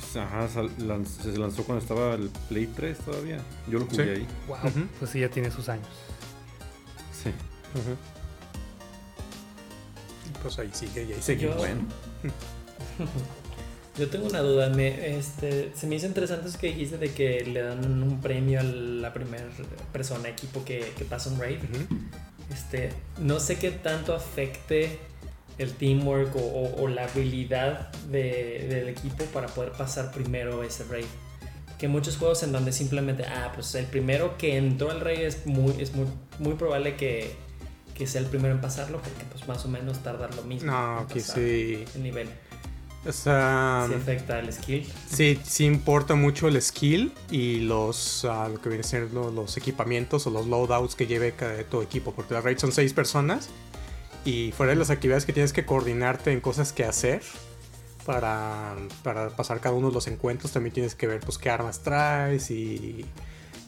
[0.00, 3.38] pues, ajá, sal- lanz- se lanzó cuando estaba el Play 3 todavía.
[3.68, 4.10] Yo lo jugué Sí.
[4.20, 4.26] ahí.
[4.48, 4.58] Wow,
[4.98, 5.86] pues sí, ya tiene sus años.
[7.22, 7.30] Sí.
[10.42, 11.54] Pues ahí sigue y ahí seguimos.
[11.56, 11.80] Yo- Bueno.
[13.96, 17.44] Yo tengo una duda, me, este, se me hizo interesante eso que dijiste de que
[17.44, 19.44] le dan un premio a la primera
[19.92, 21.58] persona, equipo que, que pasa un raid.
[22.52, 24.98] Este, no sé qué tanto afecte
[25.58, 31.06] el teamwork o, o la habilidad de, del equipo para poder pasar primero ese raid.
[31.78, 35.46] Que muchos juegos en donde simplemente, ah, pues el primero que entró al raid es
[35.46, 36.06] muy, es muy,
[36.38, 37.34] muy probable que,
[37.94, 40.70] que sea el primero en pasarlo, porque pues más o menos tardar lo mismo.
[40.70, 41.84] No, que sí.
[41.94, 42.28] El nivel.
[43.06, 44.90] O sea, Sí afecta el skill.
[45.10, 50.26] sí, sí importa mucho el skill y los, ah, lo que viene siendo los equipamientos
[50.26, 53.50] o los loadouts que lleve cada tu equipo, porque la raid son seis personas
[54.24, 57.22] y fuera de las actividades que tienes que coordinarte en cosas que hacer
[58.06, 61.82] para, para pasar cada uno de los encuentros, también tienes que ver pues qué armas
[61.82, 63.04] traes y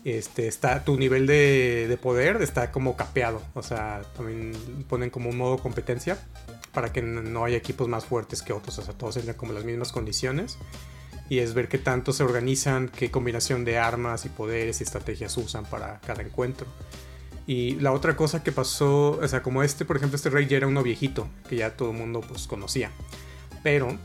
[0.05, 4.53] este está tu nivel de, de poder está como capeado, o sea, también
[4.89, 6.19] ponen como un modo competencia
[6.77, 9.65] para que no haya equipos más fuertes que otros, o sea, todos entran como las
[9.65, 10.59] mismas condiciones.
[11.29, 15.37] Y es ver qué tanto se organizan, qué combinación de armas y poderes y estrategias
[15.39, 16.67] usan para cada encuentro.
[17.47, 20.57] Y la otra cosa que pasó, o sea, como este, por ejemplo, este rey ya
[20.57, 22.90] era uno viejito, que ya todo el mundo pues conocía.
[23.62, 23.97] Pero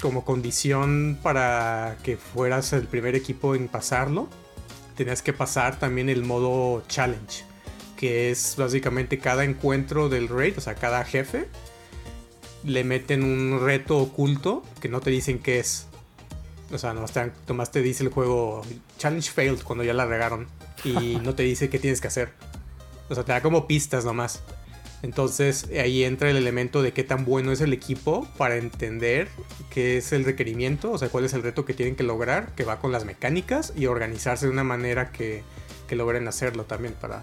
[0.00, 4.28] como condición para que fueras el primer equipo en pasarlo,
[4.96, 7.44] tenías que pasar también el modo challenge,
[7.96, 11.48] que es básicamente cada encuentro del raid, o sea, cada jefe,
[12.64, 15.86] le meten un reto oculto que no te dicen qué es.
[16.72, 18.62] O sea, nomás te, nomás te dice el juego
[18.98, 20.48] Challenge Failed cuando ya la regaron.
[20.82, 22.32] Y no te dice qué tienes que hacer.
[23.08, 24.42] O sea, te da como pistas nomás.
[25.02, 29.28] Entonces ahí entra el elemento de qué tan bueno es el equipo para entender
[29.68, 32.64] qué es el requerimiento, o sea, cuál es el reto que tienen que lograr, que
[32.64, 35.42] va con las mecánicas y organizarse de una manera que,
[35.88, 37.22] que logren hacerlo también para...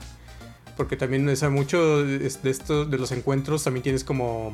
[0.78, 4.54] Porque también mucho de esto, de los encuentros también tienes como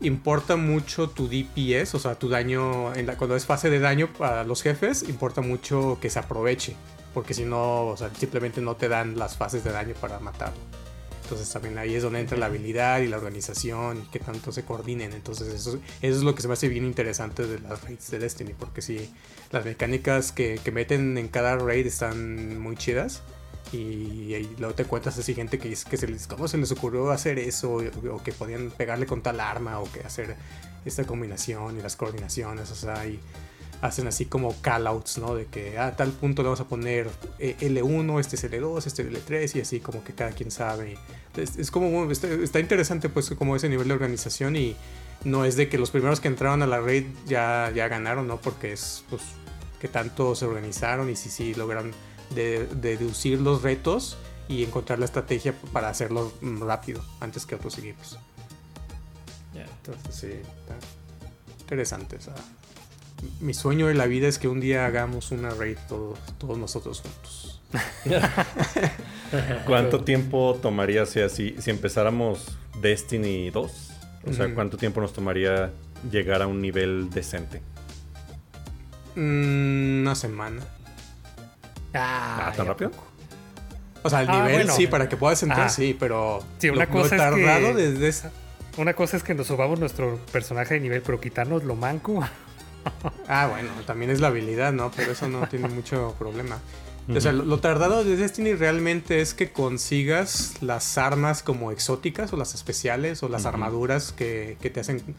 [0.00, 4.08] importa mucho tu DPS, o sea, tu daño, en la, cuando es fase de daño
[4.16, 6.76] para los jefes, importa mucho que se aproveche,
[7.14, 10.60] porque si no, o sea, simplemente no te dan las fases de daño para matarlo.
[11.30, 14.64] Entonces también ahí es donde entra la habilidad y la organización y que tanto se
[14.64, 15.12] coordinen.
[15.12, 18.18] Entonces eso, eso es lo que se me hace bien interesante de las raids de
[18.18, 19.08] Destiny, porque si
[19.52, 23.22] las mecánicas que, que meten en cada raid están muy chidas.
[23.72, 26.72] Y, y luego te cuentas así gente que dice que se les, cómo se les
[26.72, 30.34] ocurrió hacer eso, o, o que podían pegarle con tal arma, o que hacer
[30.84, 33.20] esta combinación y las coordinaciones, o sea, y
[33.80, 35.34] hacen así como callouts, ¿no?
[35.34, 39.02] De que a tal punto le vamos a poner eh, L1, este es L2, este
[39.02, 40.98] es L3, y así como que cada quien sabe.
[41.36, 44.76] Es, es como, está, está interesante pues como ese nivel de organización y
[45.24, 48.40] no es de que los primeros que entraron a la raid ya, ya ganaron, ¿no?
[48.40, 49.22] Porque es pues
[49.80, 51.92] que tanto se organizaron y sí, sí lograron
[52.34, 54.18] de, de deducir los retos
[54.48, 58.18] y encontrar la estrategia para hacerlo mm, rápido antes que otros equipos.
[59.54, 59.62] Ya.
[59.62, 60.76] Entonces sí, está
[61.60, 62.16] interesante.
[62.16, 62.34] o sea,
[63.40, 67.00] mi sueño de la vida es que un día hagamos una raid todos, todos nosotros
[67.02, 67.60] juntos.
[69.66, 73.90] ¿Cuánto tiempo tomaría, o sea, si, si empezáramos Destiny 2?
[74.28, 74.52] O sea.
[74.54, 75.70] ¿cuánto tiempo nos tomaría
[76.10, 77.62] llegar a un nivel decente?
[79.16, 80.62] Mm, una semana.
[81.94, 82.90] Ah, ¿tan ¿y a rápido?
[84.02, 84.74] O sea, el Ah, nivel bueno.
[84.74, 85.68] sí, para que puedas entrar, Ah.
[85.68, 88.32] sí, pero Sí, una lo, cosa lo es que- tardado desde esa-
[88.76, 92.22] Una cosa es que nos subamos nuestro personaje de nivel, pero quitarnos lo manco.
[93.28, 94.90] Ah, bueno, también es la habilidad, ¿no?
[94.90, 96.58] Pero eso no tiene mucho problema.
[97.08, 102.32] O sea, lo, lo tardado de Destiny realmente es que consigas las armas como exóticas
[102.32, 105.16] o las especiales o las armaduras que, que te hacen,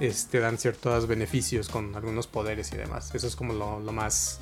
[0.00, 3.14] este, dan ciertos beneficios con algunos poderes y demás.
[3.14, 4.40] Eso es como lo, lo más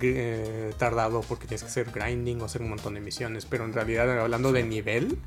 [0.00, 3.46] eh, tardado porque tienes que hacer grinding o hacer un montón de misiones.
[3.46, 5.18] Pero en realidad, hablando de nivel,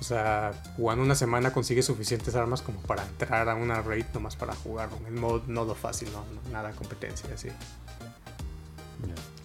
[0.00, 4.36] o sea, jugando una semana consigues suficientes armas como para entrar a una raid nomás
[4.36, 7.48] para jugar en modo nodo fácil, no, no nada competencia, así.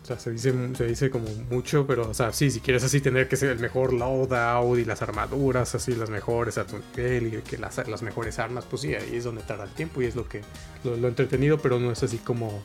[0.03, 2.99] O sea, se dice, se dice como mucho, pero, o sea, sí, si quieres así
[2.99, 7.33] tener que ser el mejor loadout y las armaduras, así las mejores a tu nivel
[7.33, 10.05] y que las, las mejores armas, pues sí, ahí es donde tarda el tiempo y
[10.05, 10.41] es lo que
[10.83, 12.63] lo, lo entretenido, pero no es así como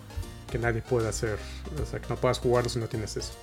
[0.51, 1.39] que nadie pueda hacer,
[1.83, 3.35] o sea, que no puedas jugarlo si no tienes eso.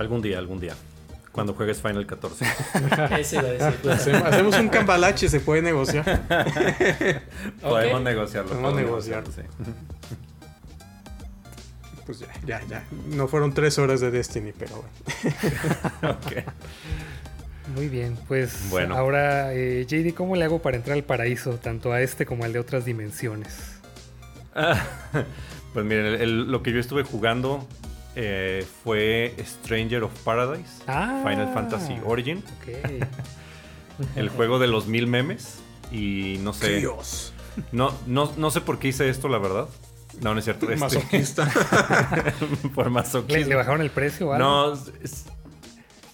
[0.00, 0.74] Algún día, algún día.
[1.30, 2.44] Cuando juegues Final 14.
[3.20, 3.72] Ese iba a decir.
[3.82, 4.16] justo.
[4.26, 6.22] Hacemos, un cambalache, se puede negociar.
[7.60, 8.50] Podemos negociarlo.
[8.50, 9.24] Podemos negociar.
[9.26, 9.42] sí.
[12.06, 12.84] Pues ya, ya, ya.
[13.10, 14.82] No fueron tres horas de Destiny, pero
[16.02, 16.16] bueno.
[16.18, 16.44] Ok.
[17.76, 18.96] Muy bien, pues Bueno.
[18.96, 22.52] ahora, eh, JD, ¿cómo le hago para entrar al paraíso, tanto a este como al
[22.52, 23.76] de otras dimensiones?
[24.56, 24.82] Ah,
[25.74, 27.68] pues miren, el- el- lo que yo estuve jugando
[28.16, 31.22] eh, fue Stranger of Paradise, Ah.
[31.26, 33.04] Final Fantasy Origin, Ok.
[34.16, 35.58] el juego de los mil memes.
[35.92, 37.32] Y no sé, Dios.
[37.72, 39.68] no, no, no sé por qué hice esto, la verdad.
[40.22, 40.66] No, no es cierto.
[40.70, 41.50] este- Masoquista.
[42.74, 43.48] por ¿Le, masoquismo.
[43.48, 44.46] le bajaron el precio o algo?
[44.46, 45.26] No, es-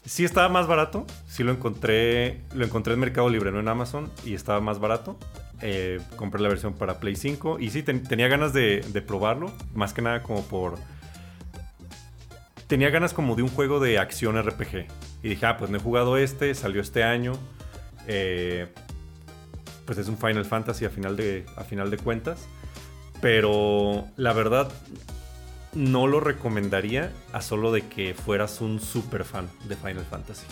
[0.04, 4.08] Sí estaba más barato, sí lo encontré, lo encontré en Mercado Libre, no en Amazon,
[4.24, 5.18] y estaba más barato.
[5.62, 10.02] Eh, compré la versión para Play 5 y sí, tenía ganas de, probarlo, más que
[10.02, 10.76] nada como por...
[12.66, 14.86] Tenía ganas como de un juego de acción RPG.
[15.22, 17.34] Y dije, ah, pues no he jugado este, salió este año.
[18.06, 18.66] Eh,
[19.84, 22.48] pues es un Final Fantasy a final, de, a final de cuentas.
[23.20, 24.70] Pero la verdad,
[25.74, 30.46] no lo recomendaría a solo de que fueras un super fan de Final Fantasy.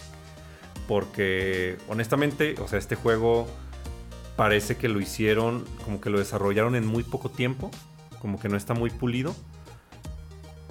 [0.86, 3.48] Porque honestamente, o sea, este juego
[4.36, 7.70] parece que lo hicieron, como que lo desarrollaron en muy poco tiempo,
[8.20, 9.34] como que no está muy pulido,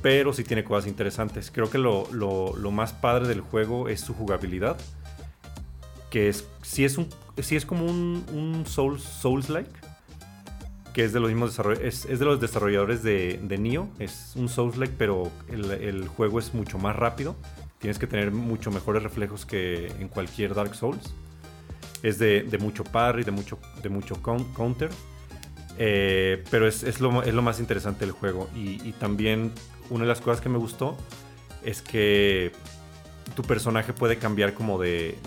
[0.03, 1.49] pero sí tiene cosas interesantes.
[1.49, 2.05] Creo que lo,
[2.71, 4.77] más padre del juego es su jugabilidad,
[6.11, 6.99] que es, si es,
[7.37, 9.71] es como un, un Souls, Souls-like,
[10.93, 13.87] que es de los mismos es, de los desarrolladores de, de Nioh.
[13.97, 17.35] Es un Souls-like, pero el, juego es mucho más rápido.
[17.79, 21.13] Tienes que tener mucho mejores reflejos que en cualquier Dark Souls.
[22.03, 24.89] Es de, mucho parry, de mucho, de mucho counter.
[25.79, 28.49] Eh, pero es, lo, más interesante del juego.
[28.53, 29.51] Y, también
[29.93, 30.97] una de las cosas que me gustó
[31.63, 32.51] es que
[33.35, 35.17] tu personaje puede cambiar como de,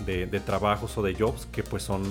[0.45, 2.03] trabajos o de jobs, que pues son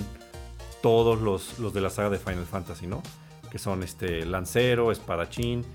[0.81, 3.01] todos los, los de la saga de Final Fantasy, ¿no?
[3.49, 5.65] que son este lancero, espadachín,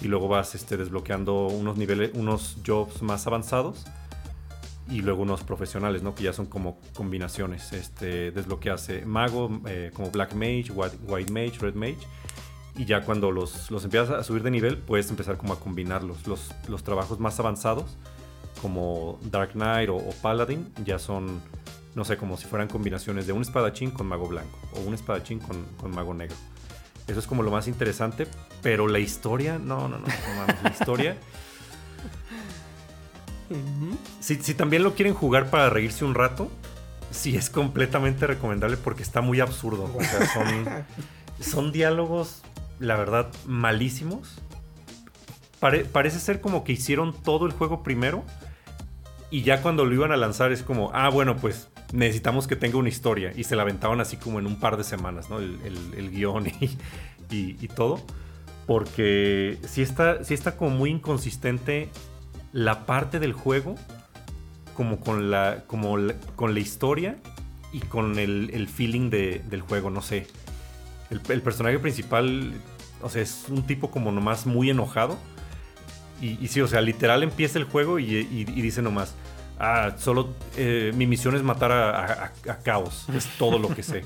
[0.00, 3.84] y luego vas este, desbloqueando unos niveles, unos jobs más avanzados
[4.88, 6.14] y luego unos profesionales, ¿no?
[6.14, 7.72] Que ya son como combinaciones.
[7.72, 11.98] Este, desbloqueas mago, eh, como Black Mage, White, Mage, Red Mage.
[12.78, 16.26] Y ya cuando los, los empiezas a subir de nivel, puedes empezar como a combinarlos.
[16.26, 17.96] Los, los trabajos más avanzados,
[18.62, 21.42] como Dark Knight o, Paladin, ya son,
[21.94, 25.40] no sé, como si fueran combinaciones de un espadachín con mago blanco o un espadachín
[25.40, 26.36] con, con mago negro.
[27.08, 28.28] Eso es como lo más interesante.
[28.62, 31.16] Pero la historia, no, no, no, no la historia.
[34.20, 36.50] si, también lo quieren jugar para reírse un rato,
[37.10, 39.90] sí es completamente recomendable porque está muy absurdo.
[39.94, 40.68] O sea, son,
[41.40, 42.42] son diálogos,
[42.78, 44.40] la verdad, malísimos.
[45.60, 48.24] parece ser como que hicieron todo el juego primero
[49.30, 52.78] y ya cuando lo iban a lanzar es como, ah, bueno, pues necesitamos que tenga
[52.78, 53.32] una historia.
[53.36, 55.38] Y se la aventaban así como en un par de semanas, ¿no?
[55.38, 56.46] El, guion
[57.30, 58.00] y, todo.
[58.66, 61.88] Porque si está, está como muy inconsistente
[62.52, 63.74] la parte del juego,
[64.74, 65.96] como con la, como
[66.36, 67.16] con la historia
[67.72, 70.26] y con el, feeling del juego, no sé.
[71.10, 72.52] El, personaje principal,
[73.02, 75.18] o sea, es un tipo como nomás muy enojado.
[76.20, 79.14] Y, y sí, o sea, literal empieza el juego y, y dice nomás,
[79.60, 82.32] Ah, solo eh, mi misión es matar a,
[82.62, 83.06] Caos.
[83.12, 84.04] Es todo lo que sé.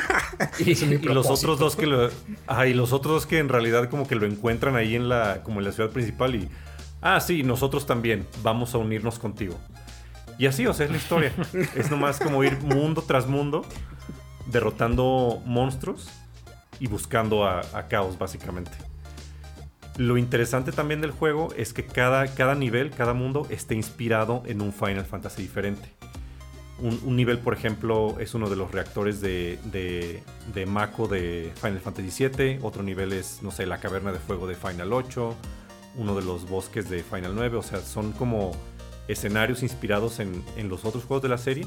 [0.58, 4.14] y, los otros dos que lo, y los otros dos que en realidad como que
[4.14, 6.48] lo encuentran ahí en la, como en la ciudad principal y
[7.02, 9.58] ah, sí, nosotros también vamos a unirnos contigo.
[10.38, 11.32] Y así, o sea, es la historia.
[11.74, 13.66] es nomás como ir mundo tras mundo,
[14.46, 16.08] derrotando monstruos
[16.80, 18.72] y buscando a Caos, básicamente.
[19.98, 24.60] Lo interesante también del juego es que cada, cada nivel, cada mundo esté inspirado en
[24.60, 25.88] un Final Fantasy diferente.
[26.78, 32.28] Un, nivel, por ejemplo, es uno de los reactores de, de, Mako de Final Fantasy
[32.28, 32.58] VII.
[32.60, 35.34] Otro nivel es, no sé, la caverna de fuego de Final 8.
[35.96, 37.56] Uno de los bosques de Final 9.
[37.56, 38.52] O sea, son como
[39.08, 41.66] escenarios inspirados en, los otros juegos de la serie.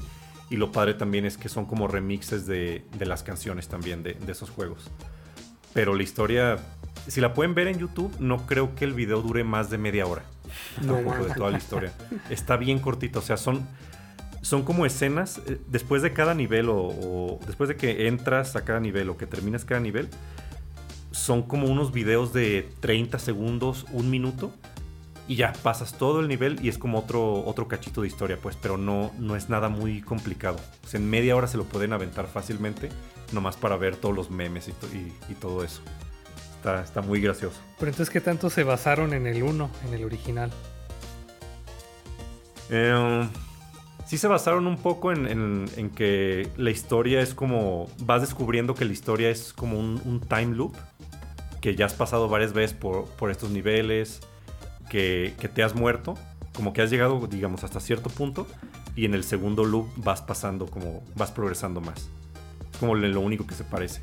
[0.50, 4.32] Y lo padre también es que son como remixes de, las canciones también de, de
[4.32, 4.90] esos juegos.
[5.74, 6.58] Pero la historia
[7.10, 10.06] si la pueden ver en YouTube, no creo que el video dure más de media
[10.06, 10.24] hora.
[10.84, 11.92] No, de toda la historia.
[12.30, 13.68] Está bien cortito, o sea, son,
[14.42, 18.80] son como escenas eh, después de cada nivel o, después de que entras a cada
[18.80, 20.10] nivel o que terminas cada nivel.
[21.12, 24.52] Son como unos videos de 30 segundos, un minuto.
[25.30, 28.58] Y ya pasas todo el nivel y es como otro, otro cachito de historia, pues,
[28.62, 30.58] pero no, no es nada muy complicado.
[30.84, 32.90] O sea, en media hora se lo pueden aventar fácilmente,
[33.32, 35.82] nomás para ver todos los memes y todo eso.
[36.60, 37.58] Está, muy gracioso.
[37.80, 40.52] Pero entonces, ¿qué tanto se basaron en el 1, en el original?
[42.70, 43.28] Eh,
[44.06, 47.88] sí se basaron un poco en, que la historia es como...
[48.00, 50.76] Vas descubriendo que la historia es como un, time loop.
[51.62, 54.20] Que ya has pasado varias veces por, estos niveles.
[54.90, 56.18] Que, te has muerto.
[56.54, 58.48] Como que has llegado, digamos, hasta cierto punto.
[58.96, 61.04] Y en el segundo loop vas pasando como...
[61.16, 62.10] Vas progresando más.
[62.72, 64.02] Es como lo único que se parece.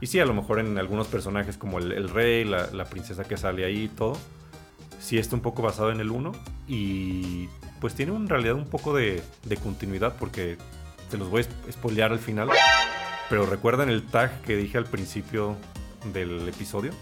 [0.00, 3.64] Y sí, a lo mejor en algunos personajes como el, rey, la, princesa que sale
[3.64, 4.16] ahí y todo,
[4.98, 6.32] sí está un poco basado en el 1
[6.68, 7.48] y
[7.80, 9.22] pues tiene en realidad un poco de,
[9.62, 10.56] continuidad porque
[11.10, 12.48] te los voy a spoilear al final.
[13.28, 15.56] Pero recuerdan el tag que dije al principio
[16.12, 16.92] del episodio.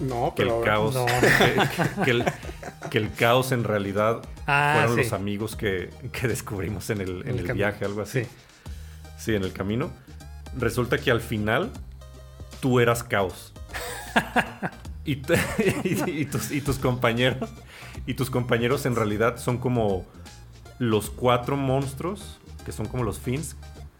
[0.00, 0.60] No, que el pero.
[0.62, 1.06] caos, no.
[1.96, 2.24] que, que el,
[2.90, 5.02] que el caos en realidad Ah, fueron sí.
[5.02, 8.24] los amigos que, que descubrimos en el, en el viaje, algo así.
[8.24, 8.30] Sí.
[9.18, 9.90] Sí, en el camino.
[10.56, 11.70] Resulta que al final
[12.60, 13.52] tú eras caos.
[15.04, 15.34] y, te-
[15.84, 17.50] y- y tus, y tus compañeros.
[18.06, 20.06] Y tus compañeros en realidad son como
[20.78, 23.56] los cuatro monstruos, que son como los fins,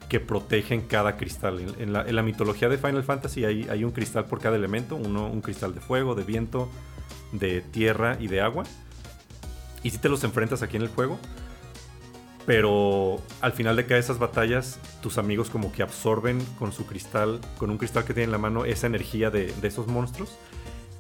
[0.09, 1.61] que protegen cada cristal.
[1.61, 4.57] En, en la, en la mitología de Final Fantasy hay, hay un cristal por cada
[4.57, 4.97] elemento.
[4.97, 6.69] Uno, un cristal de fuego, de viento,
[7.33, 8.65] de tierra y de agua.
[9.83, 11.19] Y si te los enfrentas aquí en el juego,
[12.47, 17.41] pero al final de cada esas batallas, tus amigos como que absorben con su cristal,
[17.59, 20.39] con un cristal que tienen en la mano, esa energía de, de esos monstruos.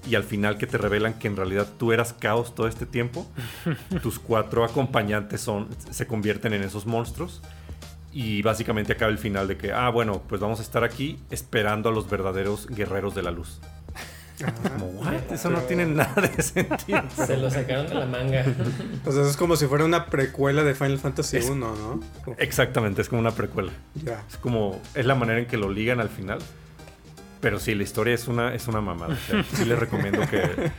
[0.07, 3.27] Y al final que te revelan que en realidad tú eras caos todo este tiempo,
[4.03, 7.43] tus cuatro acompañantes son, se convierten en esos monstruos.
[8.13, 11.91] Y básicamente acaba el final de que, ah, bueno, pues vamos a estar aquí esperando
[11.91, 13.61] a los verdaderos guerreros de la luz.
[14.73, 15.33] Como, what?
[15.33, 17.03] Eso no tiene nada de sentido.
[17.27, 18.45] Se lo sacaron de la manga.
[19.05, 22.01] O sea, es como si fuera una precuela de Final Fantasy Es- 1, ¿no?
[22.39, 23.73] Exactamente, es como una precuela.
[23.95, 24.25] Ya.
[24.31, 26.39] Es como, es la manera en que lo ligan al final.
[27.41, 29.15] Pero sí, la historia es una, es una mamada.
[29.15, 30.71] O sea, sí les recomiendo que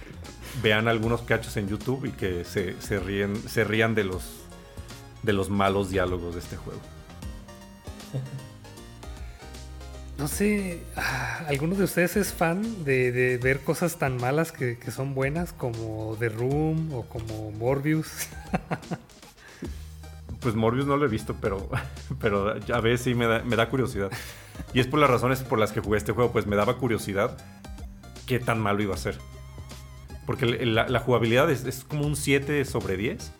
[0.63, 4.23] vean algunos cachos en YouTube y que se, se ríen, se rían de los,
[5.23, 6.79] de los malos diálogos de este juego.
[10.19, 15.15] No sé, ah, ¿alguno de ustedes es fan de, ver cosas tan malas que, son
[15.15, 18.07] buenas como The Room o como Morbius?
[20.41, 21.69] Pues Morbius no lo he visto, pero,
[22.21, 24.09] pero a veces sí me da, curiosidad.
[24.73, 27.37] Y es por las razones por las que jugué este juego, pues me daba curiosidad
[28.25, 29.17] qué tan malo iba a ser.
[30.25, 33.33] Porque la jugabilidad es, es como un 7 sobre 10,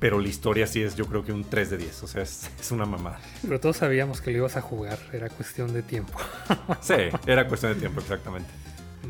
[0.00, 2.50] pero la historia sí es yo creo que un 3 de 10, o sea, es,
[2.60, 3.20] es una mamada.
[3.42, 6.18] Pero todos sabíamos que lo ibas a jugar, era cuestión de tiempo.
[6.80, 6.94] Sí,
[7.26, 8.48] era cuestión de tiempo, exactamente.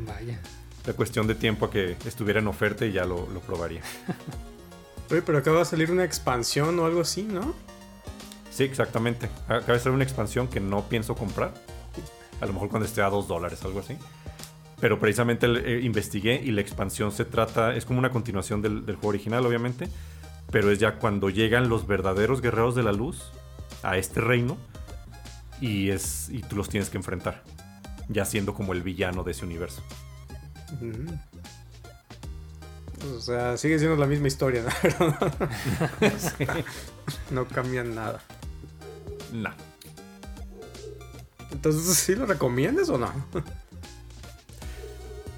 [0.06, 0.40] Vaya.
[0.84, 3.82] Era cuestión de tiempo a que estuviera en oferta y ya lo, lo probaría.
[5.10, 7.54] Oye, pero acaba de salir una expansión o algo así, ¿no?
[8.50, 9.28] Sí, exactamente.
[9.46, 11.54] Acaba de ser una expansión que no pienso comprar.
[12.40, 13.96] A lo mejor cuando esté a 2 dólares, algo así.
[14.80, 18.96] Pero precisamente eh, investigué y la expansión se trata, es como una continuación del, del
[18.96, 19.88] juego original, obviamente.
[20.50, 23.30] Pero es ya cuando llegan los verdaderos guerreros de la luz
[23.82, 24.56] a este reino
[25.60, 27.42] y, es, y tú los tienes que enfrentar.
[28.08, 29.82] Ya siendo como el villano de ese universo.
[33.16, 34.62] O sea, sigue siendo la misma historia,
[34.98, 35.16] ¿no?
[37.30, 38.20] No cambian nada.
[39.32, 39.54] Nah.
[41.50, 43.12] Entonces, ¿sí lo recomiendas o no?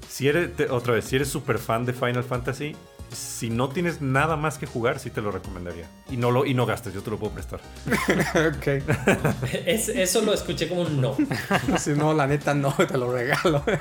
[0.09, 2.75] Si eres, te- otra vez, si eres súper fan de Final Fantasy,
[3.13, 5.85] si no tienes nada más que jugar, sí te lo recomendaría.
[6.09, 7.59] Y no, lo, y no gastes, yo te lo puedo prestar.
[8.57, 8.67] ok.
[9.65, 11.15] Es- eso lo escuché como un no.
[11.77, 13.63] Si no, la neta no, te lo regalo.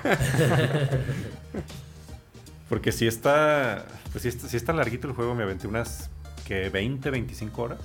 [2.68, 6.08] Porque si está, pues si está, si está larguito el juego, me aventé unas
[6.46, 7.78] que 20, 25 horas.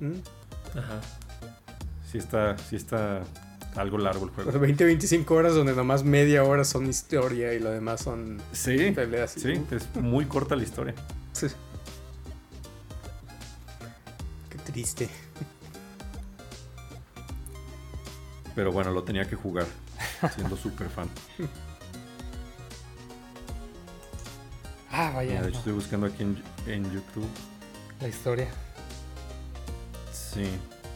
[0.00, 0.12] Mm.
[0.78, 1.00] Ajá.
[2.10, 3.22] Si está, si está
[3.78, 4.58] algo largo el juego.
[4.58, 9.32] 20, 25 horas donde nomás media hora son historia y lo demás son Sí, peleas.
[9.32, 10.94] sí, es muy corta la historia.
[11.32, 11.46] Sí.
[14.50, 15.08] Qué triste.
[18.54, 19.66] Pero bueno, lo tenía que jugar,
[20.34, 21.08] siendo súper fan.
[24.90, 25.30] Ah, vaya.
[25.30, 27.28] Mira, de hecho, estoy buscando aquí en, en YouTube.
[28.00, 28.48] La historia.
[30.12, 30.48] Sí.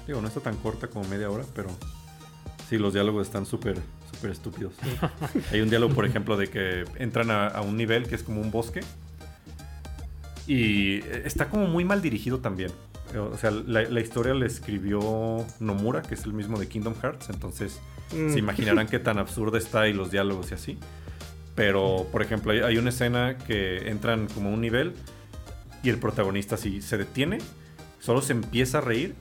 [0.07, 1.69] Digo, no está tan corta como media hora, pero
[2.73, 3.77] sí, los diálogos están súper,
[4.13, 4.73] súper estúpidos.
[5.53, 8.41] Hay un diálogo, por ejemplo, de que entran a, a un nivel que es como
[8.41, 8.81] un bosque.
[10.47, 12.71] Y está como muy mal dirigido también.
[13.33, 17.29] O sea, la, la historia la escribió Nomura, que es el mismo de Kingdom Hearts.
[17.31, 17.79] Entonces,
[18.13, 18.31] Mm.
[18.31, 20.79] se imaginarán qué tan absurda está y los diálogos y así.
[21.55, 24.93] Pero, por ejemplo, hay, hay una escena que entran como a un nivel
[25.83, 27.39] y el protagonista así se detiene,
[28.01, 29.15] solo se empieza a reír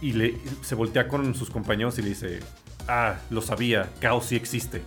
[0.00, 2.40] y le, se voltea con sus compañeros y le dice,
[2.88, 4.82] ah, lo sabía, caos sí existe.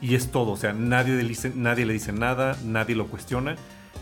[0.00, 3.56] Y es todo, o sea, nadie le dice, nadie le dice nada, nadie lo cuestiona.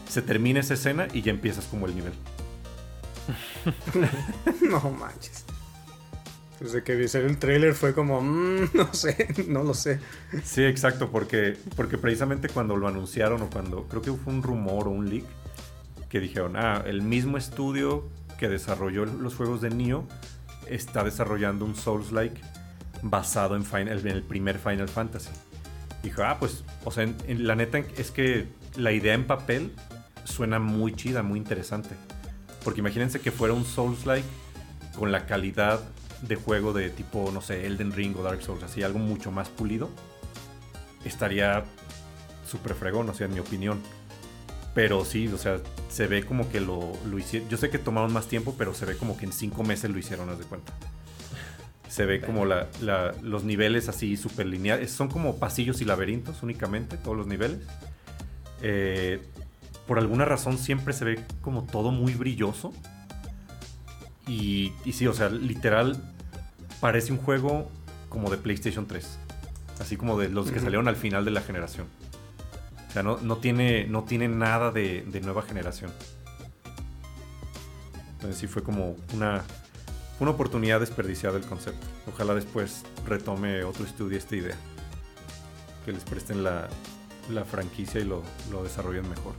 [0.09, 2.13] Se termina esa escena y ya empiezas como el nivel.
[4.63, 5.45] No manches.
[6.61, 9.99] Desde que vi el trailer fue como, "Mm, no sé, no lo sé.
[10.45, 14.87] Sí, exacto, porque, porque precisamente cuando lo anunciaron o cuando, creo que fue un rumor
[14.89, 15.25] o un leak,
[16.11, 18.05] que dijeron, ah, el mismo estudio
[18.41, 20.05] que desarrolló los juegos de Neo
[20.67, 22.41] está desarrollando un Souls-like
[23.03, 25.29] basado en, Final- en el primer Final Fantasy.
[26.03, 29.73] Dijo, ah, pues, o sea, la neta es que la idea en papel
[30.25, 31.91] suena muy chida, muy interesante.
[32.65, 34.27] Porque imagínense que fuera un Souls-like
[34.99, 35.81] con la calidad
[36.23, 39.49] de juego de tipo, no sé, Elden Ring o Dark Souls, así algo mucho más
[39.51, 39.91] pulido,
[41.05, 41.65] estaría
[42.47, 43.81] súper fregón, o sea, en mi opinión.
[44.75, 45.59] Pero sí, o sea,
[45.91, 47.49] se ve como que lo, lo hicieron.
[47.49, 49.99] Yo sé que tomaron más tiempo, pero se ve como que en cinco meses lo
[49.99, 50.73] hicieron, haz de cuenta.
[51.89, 54.93] Se ve como la, la- los niveles así súper lineales.
[54.93, 57.59] Son como pasillos y laberintos únicamente, todos los niveles.
[58.63, 59.21] Eh,
[59.89, 62.73] por alguna razón siempre se ve como todo muy brilloso.
[64.29, 66.01] Y, y sí, o sea, literal
[66.81, 67.69] parece un juego
[68.09, 69.19] como de PlayStation 3.
[69.81, 71.87] Así como de los que salieron al final de la generación.
[72.91, 75.93] O sea, no, no tiene, no tiene nada de, nueva generación.
[78.15, 79.45] Entonces sí fue como una,
[80.19, 81.87] una oportunidad desperdiciada el concepto.
[82.13, 84.57] Ojalá después retome otro estudio esta idea.
[85.85, 86.69] Que les presten la,
[87.31, 89.35] la franquicia y lo, lo desarrollen mejor.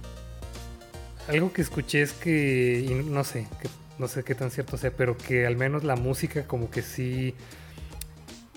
[1.27, 4.95] Algo que escuché es que, y no sé, que, no sé qué tan cierto sea,
[4.95, 7.35] pero que al menos la música como que sí...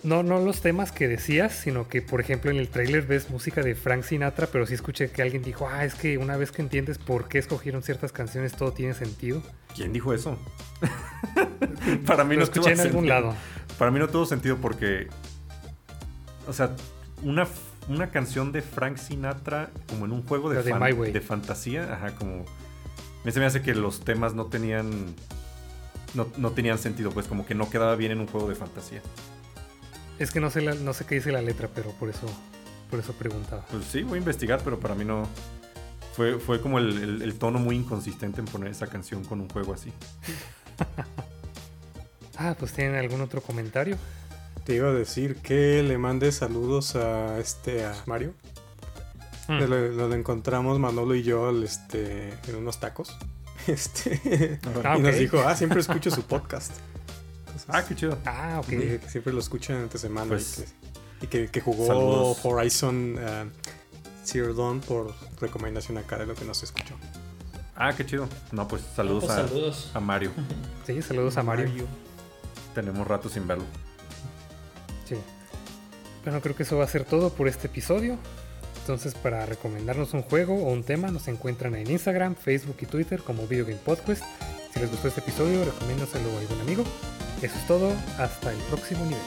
[0.04, 3.62] No, no los temas que decías, sino que por ejemplo en el tráiler ves música
[3.62, 6.60] de Frank Sinatra, pero sí escuché que alguien dijo, ah, es que una vez que
[6.62, 9.42] entiendes por qué escogieron ciertas canciones, todo tiene sentido.
[9.74, 10.38] ¿Quién dijo eso?
[12.06, 13.20] Para mí Lo no escuché en algún sentido.
[13.20, 13.34] lado.
[13.78, 15.08] Para mí no tuvo sentido porque.
[16.46, 16.70] O sea,
[17.22, 17.46] una,
[17.88, 21.12] una canción de Frank Sinatra como en un juego de, de fan- Way.
[21.12, 21.92] de fantasía.
[21.94, 22.42] Ajá, como.
[22.44, 25.14] A mí se me hace que los temas no tenían.
[26.14, 29.00] No, no tenían sentido, pues como que no quedaba bien en un juego de fantasía.
[30.18, 32.26] Es que no sé, la- no sé qué dice la letra, pero por eso,
[32.90, 33.64] por eso preguntaba.
[33.70, 35.26] Pues sí, voy a investigar, pero para mí no.
[36.16, 39.48] Fue, fue como el, el- el tono muy inconsistente en poner esa canción con un
[39.48, 39.92] juego así.
[42.36, 43.96] Ah, pues tienen algún otro comentario.
[44.64, 48.34] Te iba a decir que le mande saludos a este a Mario.
[49.46, 49.58] Mm.
[49.60, 53.16] Lo, lo encontramos Manolo y yo este, en unos tacos.
[53.66, 56.72] Este, Ah, y nos dijo, ah, siempre escucho su podcast.
[57.68, 58.18] Ah, qué chido.
[58.26, 59.08] Ah, ok.
[59.08, 60.64] siempre lo escuchan entre semana Pues,
[61.22, 62.38] y, que, y que- que jugó saludos.
[62.44, 63.50] Horizon uh,
[64.24, 66.94] Zero Dawn por recomendación acá de lo que nos escuchó.
[67.76, 68.28] Ah, qué chido.
[68.52, 69.90] No, pues saludos, Pues, a, saludos.
[69.94, 70.30] a Mario.
[70.86, 71.86] Sí, saludos a Mario.
[72.74, 73.64] Tenemos rato sin verlo.
[75.08, 75.16] Sí.
[76.24, 78.16] Bueno, creo que eso va a ser todo por este episodio.
[78.80, 83.22] Entonces, para recomendarnos un juego o un tema, nos encuentran en Instagram, Facebook y Twitter
[83.22, 84.22] como Video Game Podcast.
[84.72, 86.84] Si les gustó este episodio, recomiéndoselo a algún amigo.
[87.44, 87.92] Eso es todo.
[88.18, 89.20] Hasta el próximo nivel.